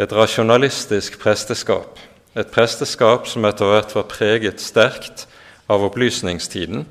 [0.00, 2.00] et rasjonalistisk presteskap.
[2.36, 5.26] Et presteskap som etter hvert var preget sterkt
[5.72, 6.84] av opplysningstiden,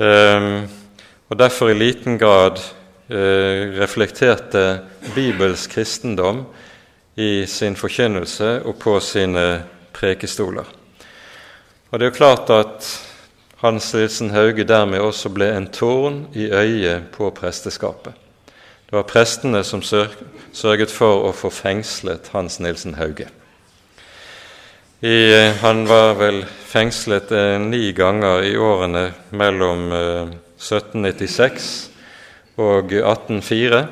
[0.00, 0.68] ehm,
[1.28, 2.58] og derfor i liten grad
[3.10, 4.80] Eh, reflekterte
[5.14, 6.44] Bibels kristendom
[7.14, 9.62] i sin forkynnelse og på sine
[9.96, 10.64] prekestoler.
[11.90, 13.08] Og Det er jo klart at
[13.56, 18.12] Hans Nilsen Hauge dermed også ble en tårn i øyet på presteskapet.
[18.86, 23.28] Det var prestene som sørget for å få fengslet Hans Nilsen Hauge.
[25.00, 31.68] I, eh, han var vel fengslet eh, ni ganger i årene mellom eh, 1796
[32.58, 33.84] og 1804.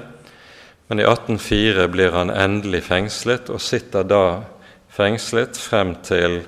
[0.91, 4.25] Men i 1804 blir han endelig fengslet, og sitter da
[4.91, 6.41] fengslet frem til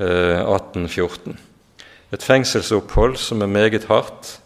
[0.00, 1.36] eh, 1814.
[2.16, 4.38] Et fengselsopphold som er meget hardt,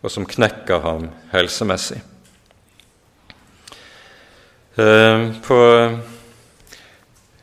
[0.00, 2.00] og som knekker ham helsemessig.
[4.80, 5.58] Eh, på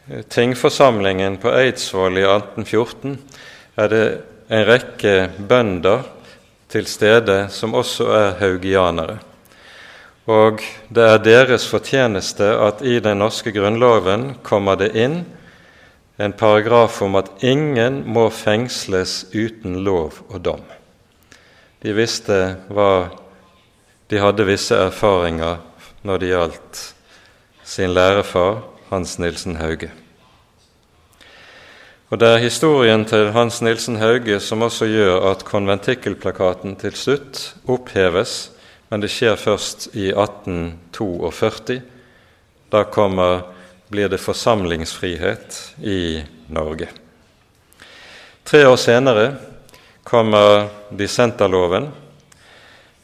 [0.06, 3.18] tingforsamlingen på Eidsvoll i 1814
[3.76, 4.04] er det
[4.54, 6.04] en rekke bønder
[6.70, 9.18] til stede som også er haugianere.
[10.30, 10.62] Og
[10.94, 15.24] det er deres fortjeneste at i den norske grunnloven kommer det inn
[16.22, 20.64] en paragraf om at ingen må fengsles uten lov og dom.
[21.82, 23.10] De visste hva
[24.06, 25.56] De hadde visse erfaringer
[26.06, 26.82] når det gjaldt
[27.66, 28.60] sin lærefar
[28.96, 29.90] Hans Nilsen Hauge.
[32.10, 37.42] Og Det er historien til Hans Nilsen Hauge som også gjør at konventikkelplakaten til slutt
[37.68, 38.54] oppheves,
[38.88, 41.82] men det skjer først i 1842.
[42.72, 43.44] Da kommer,
[43.92, 46.24] blir det forsamlingsfrihet i
[46.56, 46.88] Norge.
[48.48, 49.28] Tre år senere
[50.08, 51.92] kommer dissenterloven,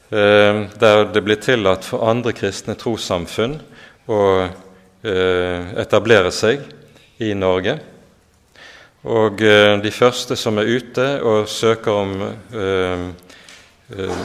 [0.08, 3.60] eh, der det blir tillatt for andre kristne trossamfunn
[4.08, 4.22] å
[5.02, 6.62] etablere seg
[7.22, 7.78] i Norge.
[9.02, 13.06] Og eh, de første som er ute og søker om eh,
[13.98, 14.20] eh,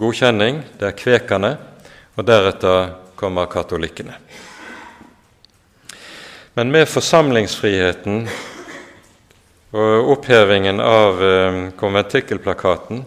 [0.00, 1.52] godkjenning, det er kvekerne,
[2.16, 4.16] og deretter kommer katolikkene.
[6.56, 8.22] Men med forsamlingsfriheten
[9.76, 13.04] og opphevingen av eh, konventikkelplakaten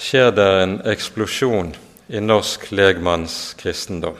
[0.00, 1.74] skjer det en eksplosjon
[2.08, 4.16] i norsk legmannskristendom.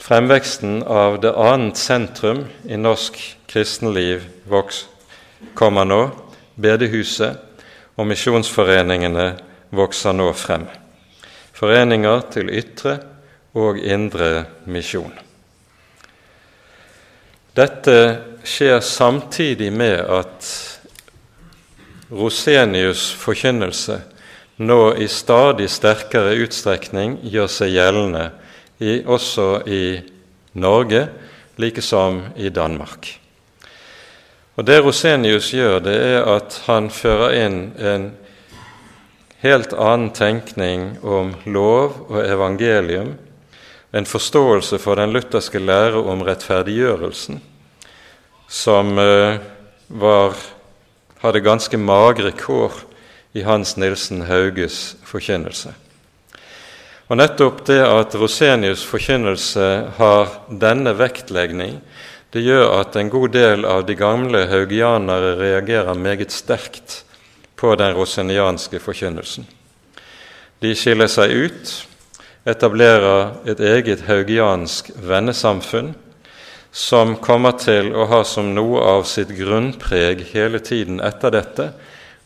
[0.00, 4.24] Fremveksten av det annet sentrum i norsk kristenliv
[5.54, 6.00] kommer nå.
[6.56, 7.36] Bedehuset
[8.00, 9.26] og misjonsforeningene
[9.76, 10.64] vokser nå frem.
[11.52, 12.96] Foreninger til ytre
[13.52, 15.12] og indre misjon.
[17.52, 17.96] Dette
[18.40, 20.50] skjer samtidig med at
[22.10, 24.00] Rosenius' forkynnelse
[24.64, 28.30] nå i stadig sterkere utstrekning gjør seg gjeldende
[28.80, 30.00] i, også i
[30.52, 31.08] Norge,
[31.60, 33.20] like som i Danmark.
[34.56, 38.10] Og Det Rosenius gjør, det er at han fører inn en
[39.40, 43.14] helt annen tenkning om lov og evangelium,
[43.92, 47.40] en forståelse for den lutherske lære om rettferdiggjørelsen,
[48.48, 49.40] som eh,
[49.88, 50.36] var,
[51.22, 52.82] hadde ganske magre kår
[53.34, 55.72] i Hans Nilsen Hauges forkynnelse.
[57.10, 59.64] Og Nettopp det at Rosenius' forkynnelse
[59.96, 61.80] har denne vektlegning,
[62.30, 67.00] det gjør at en god del av de gamle haugianere reagerer meget sterkt
[67.58, 69.48] på den rosenianske forkynnelsen.
[70.62, 71.74] De skiller seg ut,
[72.46, 75.96] etablerer et eget haugiansk vennesamfunn,
[76.70, 81.72] som kommer til å ha som noe av sitt grunnpreg hele tiden etter dette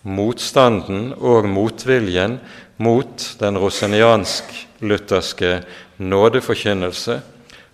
[0.05, 2.37] motstanden og motviljen
[2.77, 5.63] mot den roseniansk-lutherske
[5.97, 7.21] nådeforkynnelse,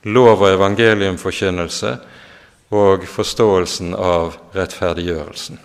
[0.02, 1.96] lov- og evangeliumforkynnelse
[2.70, 5.58] og forståelsen av rettferdiggjørelsen.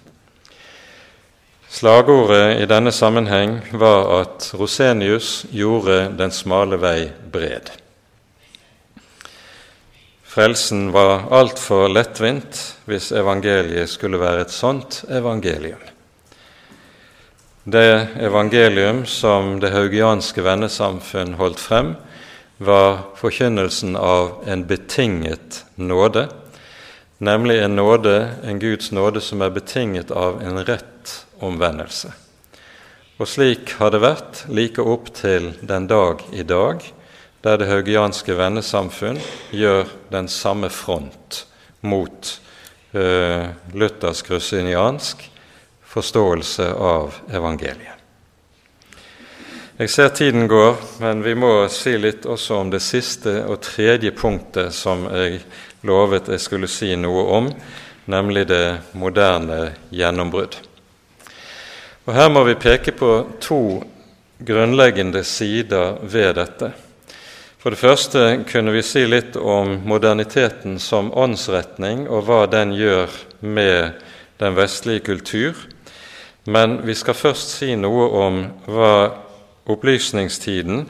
[1.75, 7.67] Slagordet i denne sammenheng var at Rosenius gjorde den smale vei bred.
[10.23, 15.83] Frelsen var altfor lettvint hvis evangeliet skulle være et sånt evangelium.
[17.67, 21.95] Det evangelium som det haugianske vennesamfunn holdt frem,
[22.61, 26.27] var forkynnelsen av en betinget nåde,
[27.17, 32.13] nemlig en nåde, en Guds nåde som er betinget av en rett omvendelse.
[33.17, 36.85] Og slik har det vært like opp til den dag i dag,
[37.41, 39.17] der det haugianske vennesamfunn
[39.49, 41.47] gjør den samme front
[41.81, 42.35] mot
[42.93, 45.31] uh, luthersk russiniansk
[45.95, 47.95] forståelse av evangeliet.
[49.75, 54.13] Jeg ser tiden går, men vi må si litt også om det siste og tredje
[54.15, 55.41] punktet som jeg
[55.87, 57.49] lovet jeg skulle si noe om,
[58.11, 58.63] nemlig det
[58.95, 60.55] moderne gjennombrudd.
[62.05, 63.11] Og Her må vi peke på
[63.43, 63.59] to
[64.39, 66.71] grunnleggende sider ved dette.
[67.59, 73.11] For det første kunne vi si litt om moderniteten som åndsretning, og hva den gjør
[73.41, 74.03] med
[74.39, 75.55] den vestlige kultur,
[76.45, 78.95] men vi skal først si noe om hva
[79.65, 80.85] opplysningstiden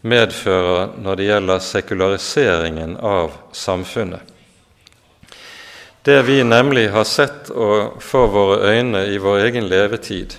[0.00, 4.20] medfører når det gjelder sekulariseringen av samfunnet.
[6.04, 10.36] Det vi nemlig har sett og for våre øyne i vår egen levetid,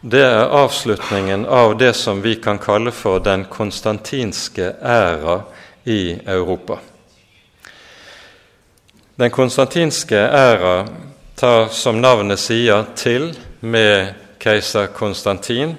[0.00, 5.42] det er avslutningen av det som vi kan kalle for den konstantinske æra
[5.84, 6.78] i Europa.
[9.20, 10.88] Den konstantinske æra
[11.36, 15.76] tar, som navnet sier, til med keiser Konstantin,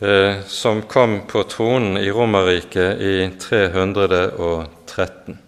[0.00, 5.38] eh, som kom på tronen i Romerriket i 313.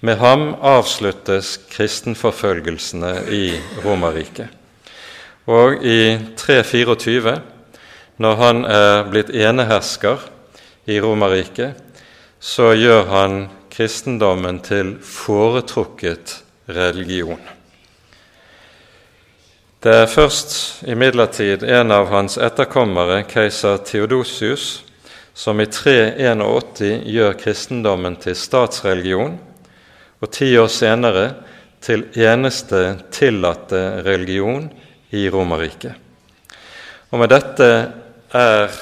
[0.00, 4.48] Med ham avsluttes kristenforfølgelsene i Romerriket.
[5.46, 7.40] Og i 324,
[8.22, 10.18] når han er blitt enehersker
[10.86, 11.74] i Romerriket,
[12.42, 17.40] så gjør han kristendommen til foretrukket religion.
[19.82, 24.84] Det er først imidlertid en av hans etterkommere, keiser Theodosius,
[25.34, 29.34] som i 381 gjør kristendommen til statsreligion,
[30.22, 31.24] og ti år senere
[31.82, 34.70] til eneste tillatte religion
[35.10, 35.98] i Romerriket.
[37.10, 37.70] Og med dette
[38.38, 38.80] er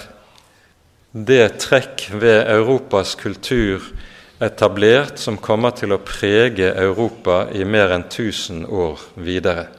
[1.16, 3.88] det trekk ved Europas kultur
[4.36, 9.70] etablert som kommer til å prege Europa i mer enn 1000 år videre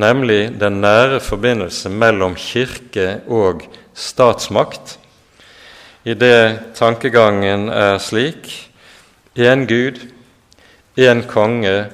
[0.00, 3.64] nemlig den nære forbindelse mellom kirke og
[3.94, 4.98] statsmakt,
[6.04, 8.50] i det tankegangen er slik
[9.40, 10.02] én Gud,
[11.00, 11.86] én konge,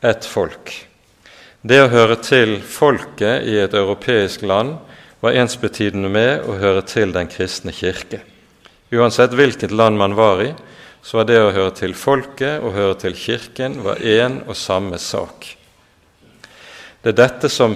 [0.00, 0.72] ett folk.
[1.60, 4.78] Det å høre til folket i et europeisk land
[5.20, 8.22] var ensbetydende med å høre til Den kristne kirke.
[8.88, 10.52] Uansett hvilket land man var i,
[11.02, 14.98] så var det å høre til folket og høre til Kirken var én og samme
[15.00, 15.57] sak.
[17.08, 17.72] Det er dette som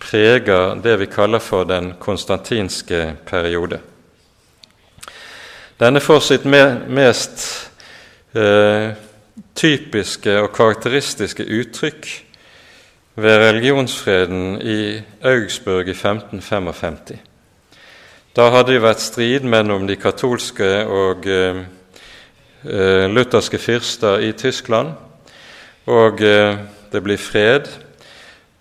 [0.00, 3.82] preger det vi kaller for den konstantinske periode.
[5.76, 7.42] Denne får sitt mest
[8.32, 8.96] eh,
[9.52, 12.08] typiske og karakteristiske uttrykk
[13.20, 14.78] ved religionsfreden i
[15.20, 17.20] Augsburg i 1555.
[18.32, 21.60] Da hadde det vært strid mellom de katolske og eh,
[22.64, 24.96] eh, lutherske fyrster i Tyskland,
[25.92, 26.56] og eh,
[26.88, 27.68] det blir fred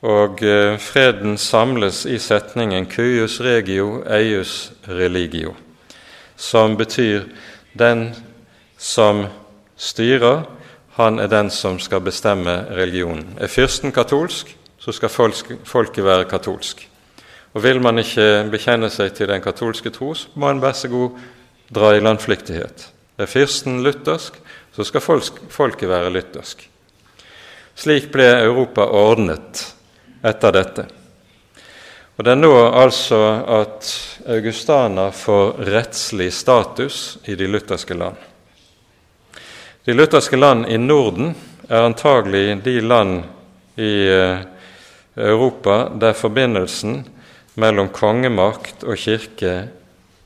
[0.01, 5.55] og eh, freden samles i setningen 'cuius regio eius religio',
[6.35, 7.23] som betyr
[7.73, 8.15] den
[8.77, 9.25] som
[9.77, 10.43] styrer,
[10.95, 13.37] han er den som skal bestemme religionen.
[13.39, 15.09] Er fyrsten katolsk, så skal
[15.63, 16.89] folket være katolsk.
[17.53, 20.87] Og Vil man ikke bekjenne seg til den katolske tro, så må en vær så
[20.87, 21.09] god
[21.75, 22.89] dra i landflyktighet.
[23.17, 24.33] Er fyrsten luthersk,
[24.75, 25.01] så skal
[25.49, 26.69] folket være luthersk.
[27.75, 29.78] Slik ble Europa ordnet
[30.21, 30.85] etter dette.
[32.19, 33.89] Og Det er nå altså at
[34.27, 38.15] Augustana får rettslig status i de lutherske land.
[39.87, 41.31] De lutherske land i Norden
[41.69, 43.23] er antagelig de land
[43.79, 44.43] i eh,
[45.15, 47.05] Europa der forbindelsen
[47.55, 49.69] mellom kongemakt og kirke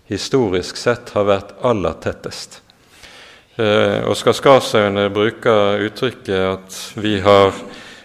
[0.09, 2.63] historisk sett har vært aller tettest.
[3.55, 7.53] Eh, Oskar Skarshaugne bruker uttrykket at vi har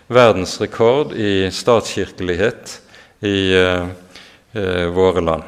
[0.08, 2.80] verdensrekord i statskirkelighet
[3.20, 3.88] i eh,
[4.52, 5.42] eh, våre land.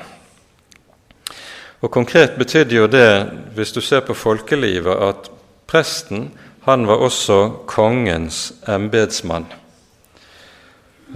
[1.80, 3.12] Og Konkret betydde jo det,
[3.56, 5.30] hvis du ser på folkelivet, at
[5.70, 6.28] presten
[6.66, 9.46] han var også kongens embetsmann.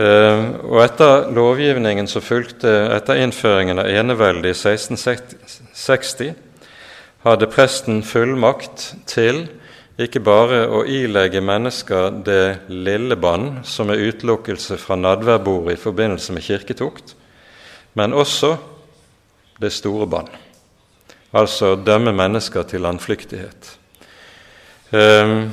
[0.00, 6.32] Eh, og etter lovgivningen som fulgte etter innføringen av eneveldet i 1660,
[7.24, 9.44] hadde presten fullmakt til
[10.00, 16.34] ikke bare å ilegge mennesker det lille bann, som er utelukkelse fra nadværbordet i forbindelse
[16.34, 17.14] med kirketukt,
[17.94, 18.56] men også
[19.62, 20.32] det store bann,
[21.30, 23.70] altså dømme mennesker til landflyktighet.
[24.94, 25.52] Um,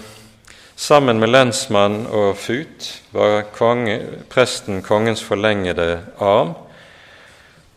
[0.82, 4.00] Sammen med lensmann og fut var konge,
[4.34, 6.56] presten kongens forlengede arm,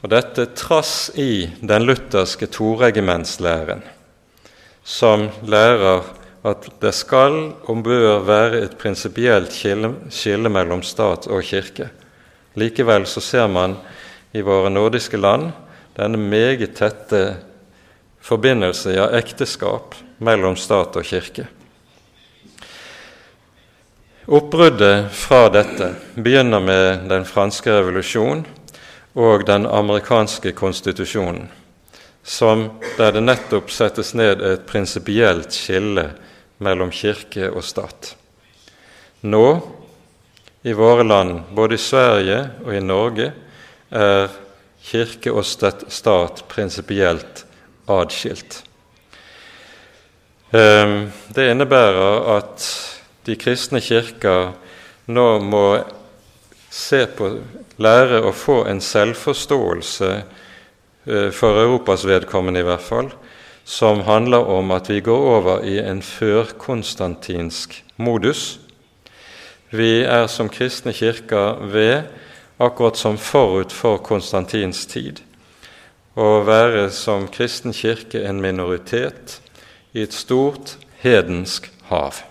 [0.00, 3.82] og dette trass i den lutherske toregimentslæren,
[4.88, 6.00] som lærer
[6.44, 11.88] at det skal og bør være et prinsipielt skille, mellom stat og kirke.
[12.54, 13.78] Likevel så ser man
[14.34, 15.52] i våre nordiske land
[15.96, 17.36] denne meget tette
[18.24, 21.46] forbindelse, ja, ekteskap, mellom stat og kirke.
[24.24, 28.44] Oppbruddet fra dette begynner med den franske revolusjon
[29.14, 31.50] og den amerikanske konstitusjonen,
[32.24, 36.08] som der det nettopp settes ned et prinsipielt skille
[36.64, 38.14] mellom kirke og stat.
[39.24, 39.46] Nå,
[40.64, 43.32] i våre land, både i Sverige og i Norge,
[43.92, 44.32] er
[44.84, 47.44] kirke og stat prinsipielt
[47.88, 48.62] adskilt.
[50.54, 52.64] Ehm, det innebærer at
[53.26, 54.52] de kristne kirker
[55.10, 55.66] nå må
[56.70, 57.30] se på,
[57.82, 60.10] lære å få en selvforståelse,
[61.06, 63.10] eh, for Europas vedkommende i hvert fall,
[63.64, 68.58] som handler om at vi går over i en førkonstantinsk modus.
[69.70, 72.02] Vi er som kristne kirker ved,
[72.60, 75.24] akkurat som forut for Konstantins tid,
[76.14, 79.40] å være som kristen kirke en minoritet
[79.92, 82.22] i et stort hedensk hav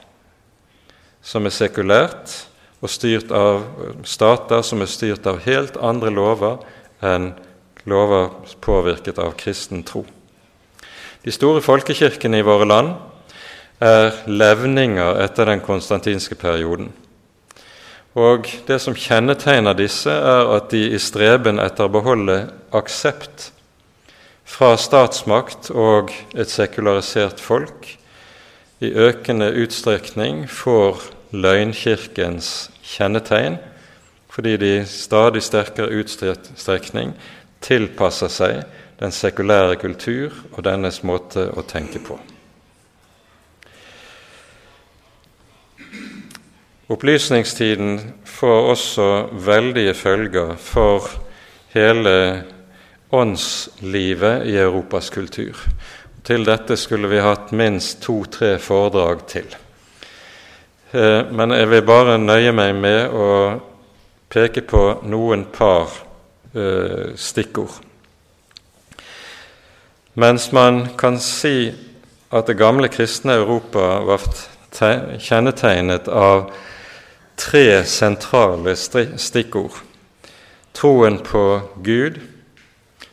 [1.24, 2.36] som er sekulært
[2.84, 3.64] og styrt av
[4.08, 6.60] stater som er styrt av helt andre lover
[7.04, 7.32] enn
[7.88, 8.30] lover
[8.64, 10.04] påvirket av kristen tro.
[11.24, 12.94] De store folkekirkene i våre land
[13.84, 16.92] er levninger etter den konstantinske perioden.
[18.14, 23.52] Og Det som kjennetegner disse, er at de i streben etter å beholde aksept
[24.44, 27.88] fra statsmakt og et sekularisert folk
[28.84, 31.02] i økende utstrekning får
[31.32, 33.58] løgnkirkens kjennetegn,
[34.30, 37.16] fordi de i stadig sterkere utstrekning
[37.64, 38.64] tilpasser seg
[39.04, 42.16] den sekulære kultur og dennes måte å tenke på.
[46.94, 49.10] Opplysningstiden får også
[49.44, 51.10] veldige følger for
[51.76, 52.16] hele
[53.12, 55.60] åndslivet i Europas kultur.
[56.24, 59.48] Til dette skulle vi hatt minst to-tre foredrag til.
[60.94, 63.32] Eh, men jeg vil bare nøye meg med å
[64.32, 65.92] peke på noen par
[66.56, 67.82] eh, stikkord.
[70.14, 71.74] Mens man kan si
[72.34, 74.26] at det gamle kristne Europa var
[75.20, 76.52] kjennetegnet av
[77.38, 79.80] tre sentrale stikkord
[80.74, 82.18] troen på Gud,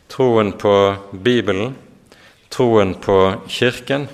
[0.09, 0.75] troen på
[1.11, 1.75] Bibelen
[2.51, 4.07] troen på Kirken,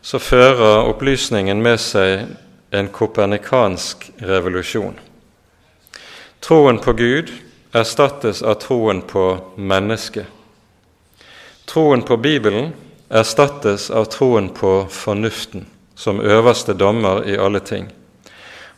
[0.00, 2.24] så fører opplysningen med seg
[2.72, 4.96] en kopernikansk revolusjon.
[6.42, 7.30] Troen på Gud
[7.76, 9.26] erstattes av troen på
[9.56, 10.26] mennesket.
[11.64, 12.72] Troen på Bibelen
[13.08, 17.88] erstattes av troen på fornuften som øverste dommer i alle ting.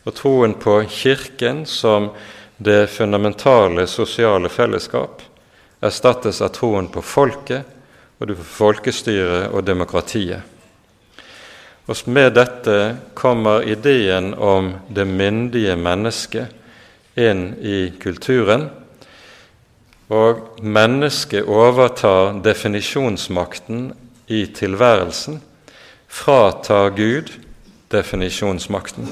[0.05, 2.09] Og troen på Kirken som
[2.57, 5.21] det fundamentale sosiale fellesskap
[5.81, 7.65] erstattes av troen på folket
[8.19, 10.41] og folkestyret og demokratiet.
[11.85, 12.77] Og med dette
[13.13, 18.69] kommer ideen om det myndige mennesket inn i kulturen.
[20.09, 23.93] Og mennesket overtar definisjonsmakten
[24.27, 25.41] i tilværelsen,
[26.07, 27.31] fratar Gud
[27.91, 29.09] definisjonsmakten.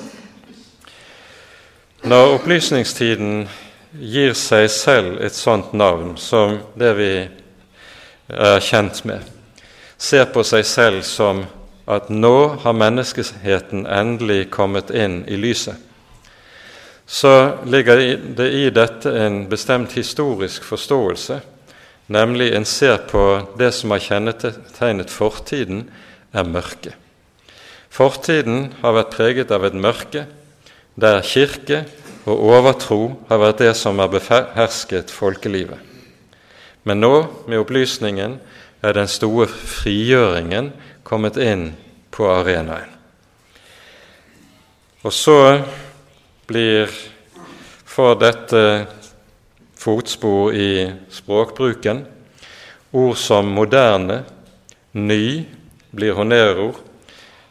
[2.03, 3.47] Når opplysningstiden
[3.95, 7.11] gir seg selv et sånt navn som det vi
[8.27, 9.21] er kjent med,
[9.97, 11.45] ser på seg selv som
[11.87, 15.75] at nå har menneskeheten endelig kommet inn i lyset,
[17.05, 17.99] så ligger
[18.37, 21.39] det i dette en bestemt historisk forståelse,
[22.07, 23.23] nemlig en ser på
[23.59, 25.87] det som har kjennetegnet fortiden,
[26.33, 26.95] er mørke.
[27.93, 30.23] Fortiden har vært preget av et mørke
[30.97, 31.83] der kirke
[32.25, 32.99] og overtro
[33.29, 35.77] har vært det som har behersket folkelivet.
[36.83, 37.13] Men nå,
[37.47, 38.39] med opplysningen,
[38.83, 40.71] er den store frigjøringen
[41.07, 41.69] kommet inn
[42.11, 42.89] på arenaen.
[45.03, 45.37] Og så
[46.53, 46.91] blir
[47.85, 48.85] for dette
[49.79, 52.03] fotspor i språkbruken.
[52.93, 54.21] Ord som moderne,
[54.93, 55.45] ny,
[55.93, 56.77] blir honnørord,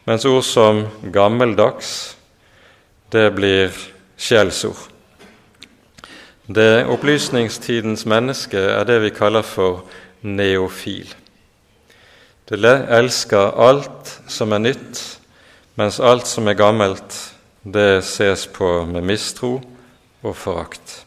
[0.06, 0.84] mens ord som
[1.14, 2.14] gammeldags,
[3.10, 3.74] det blir
[4.14, 4.86] skjellsord.
[6.46, 9.82] Det opplysningstidens menneske er det vi kaller for
[10.22, 11.10] neofil.
[12.46, 15.04] Det elsker alt som er nytt,
[15.78, 17.31] mens alt som er gammelt,
[17.62, 19.60] det ses på med mistro
[20.22, 21.04] og forakt.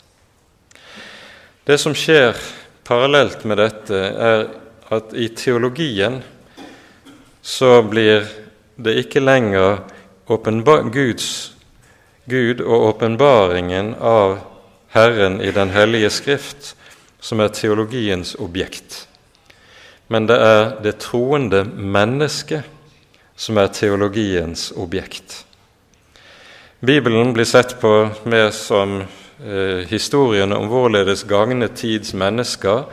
[1.65, 2.37] Det som skjer
[2.85, 4.47] parallelt med dette, er
[4.93, 6.21] at i teologien
[7.41, 8.27] så blir
[8.75, 9.81] det ikke lenger
[10.27, 11.53] Guds
[12.25, 14.39] Gud og åpenbaringen av
[14.89, 16.75] Herren i Den hellige Skrift
[17.19, 19.07] som er teologiens objekt.
[20.07, 22.63] Men det er det troende mennesket
[23.35, 25.44] som er teologiens objekt.
[26.85, 32.83] Bibelen blir sett på mer som eh, historien om hvorledes gagne tids mennesker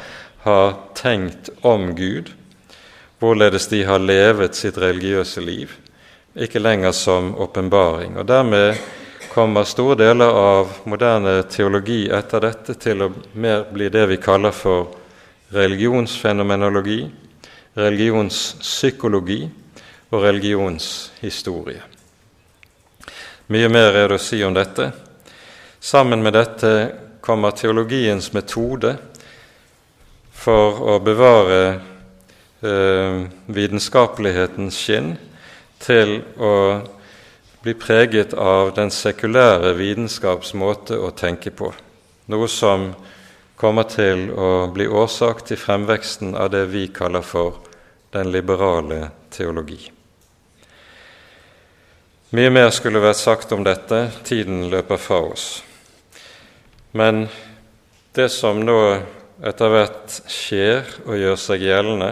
[0.47, 2.31] har tenkt om Gud,
[3.21, 5.77] hvorledes de har levet sitt religiøse liv,
[6.33, 8.17] ikke lenger som åpenbaring.
[8.17, 8.81] Og dermed
[9.35, 14.57] kommer store deler av moderne teologi etter dette til å mer bli det vi kaller
[14.57, 14.89] for
[15.53, 17.03] religionsfenomenologi,
[17.77, 19.43] religionspsykologi
[20.09, 21.92] og religionshistorie.
[23.53, 24.87] Mye mer er det å si om dette.
[25.83, 26.71] Sammen med dette
[27.21, 28.95] kommer teologiens metode
[30.33, 31.59] for å bevare
[32.65, 33.19] eh,
[33.53, 35.13] vitenskapelighetens skinn
[35.85, 36.55] til å
[37.61, 41.75] bli preget av den sekulære vitenskaps måte å tenke på,
[42.33, 42.95] noe som
[43.61, 47.61] kommer til å bli årsak til fremveksten av det vi kaller for
[48.17, 49.91] den liberale teologi.
[52.33, 55.47] Mye mer skulle vært sagt om dette, tiden løper fra oss.
[56.97, 57.27] Men
[58.17, 58.77] det som nå
[59.45, 62.09] etter hvert skjer og gjør seg gjeldende,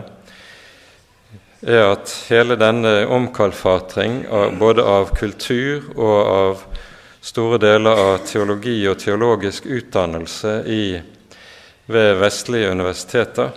[1.65, 4.19] er at hele denne omkalfatring
[4.61, 6.67] både av kultur og av
[7.25, 10.85] store deler av teologi og teologisk utdannelse i,
[11.89, 13.57] ved vestlige universiteter,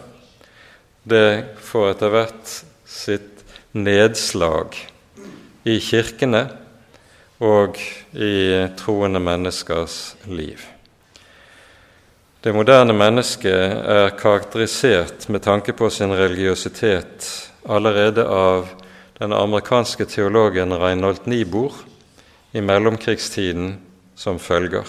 [1.04, 1.28] det
[1.60, 2.58] får etter hvert
[2.88, 3.44] sitt
[3.76, 4.80] nedslag
[5.64, 6.44] i kirkene
[7.44, 7.78] og
[8.14, 10.60] i troende menneskers liv.
[12.44, 13.54] Det moderne mennesket
[13.88, 17.30] er karakterisert med tanke på sin religiøsitet
[17.64, 18.68] allerede av
[19.20, 21.72] den amerikanske teologen Reinhold Niebuhr
[22.52, 23.78] i mellomkrigstiden
[24.16, 24.84] som følger.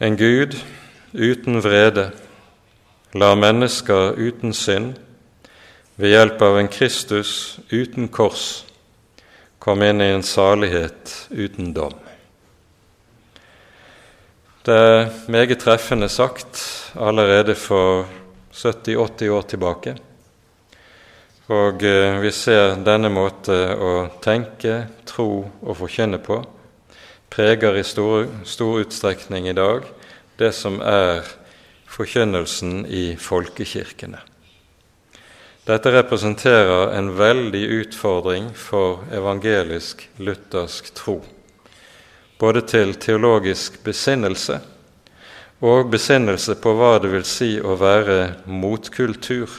[0.00, 0.56] En Gud
[1.12, 2.10] uten vrede
[3.14, 4.94] lar mennesker uten synd
[5.98, 8.64] ved hjelp av en Kristus uten kors
[9.58, 11.96] kom inn i en salighet uten dom.
[14.62, 16.60] Det er meget treffende sagt
[16.94, 18.06] allerede for
[18.54, 19.96] 70-80 år tilbake.
[21.48, 23.92] Og eh, vi ser denne måte å
[24.22, 26.42] tenke, tro og forkynne på
[27.32, 29.86] preger i stor, stor utstrekning i dag
[30.38, 31.26] det som er
[31.88, 34.20] forkynnelsen i folkekirkene.
[35.68, 41.18] Dette representerer en veldig utfordring for evangelisk luthersk tro,
[42.40, 44.56] både til teologisk besinnelse
[45.60, 49.58] og besinnelse på hva det vil si å være motkultur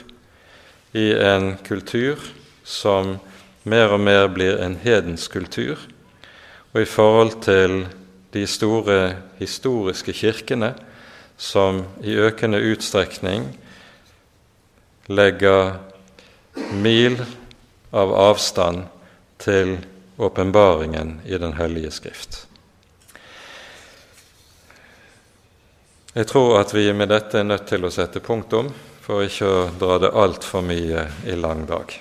[0.97, 2.17] i en kultur
[2.65, 3.19] som
[3.69, 5.77] mer og mer blir en hedensk kultur,
[6.73, 7.83] og i forhold til
[8.33, 8.97] de store
[9.37, 10.71] historiske kirkene
[11.37, 13.45] som i økende utstrekning
[15.05, 15.77] legger
[16.71, 17.17] mil
[17.91, 18.85] av avstand
[19.37, 19.77] til
[20.17, 22.45] åpenbaringen i Den hellige skrift.
[26.13, 28.71] Jeg tror at vi med dette er nødt til å sette punktum
[29.05, 31.93] for ikke å dra det altfor mye i lang dag.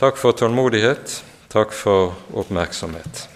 [0.00, 1.22] Takk for tålmodighet.
[1.50, 3.26] Takk for oppmerksomhet.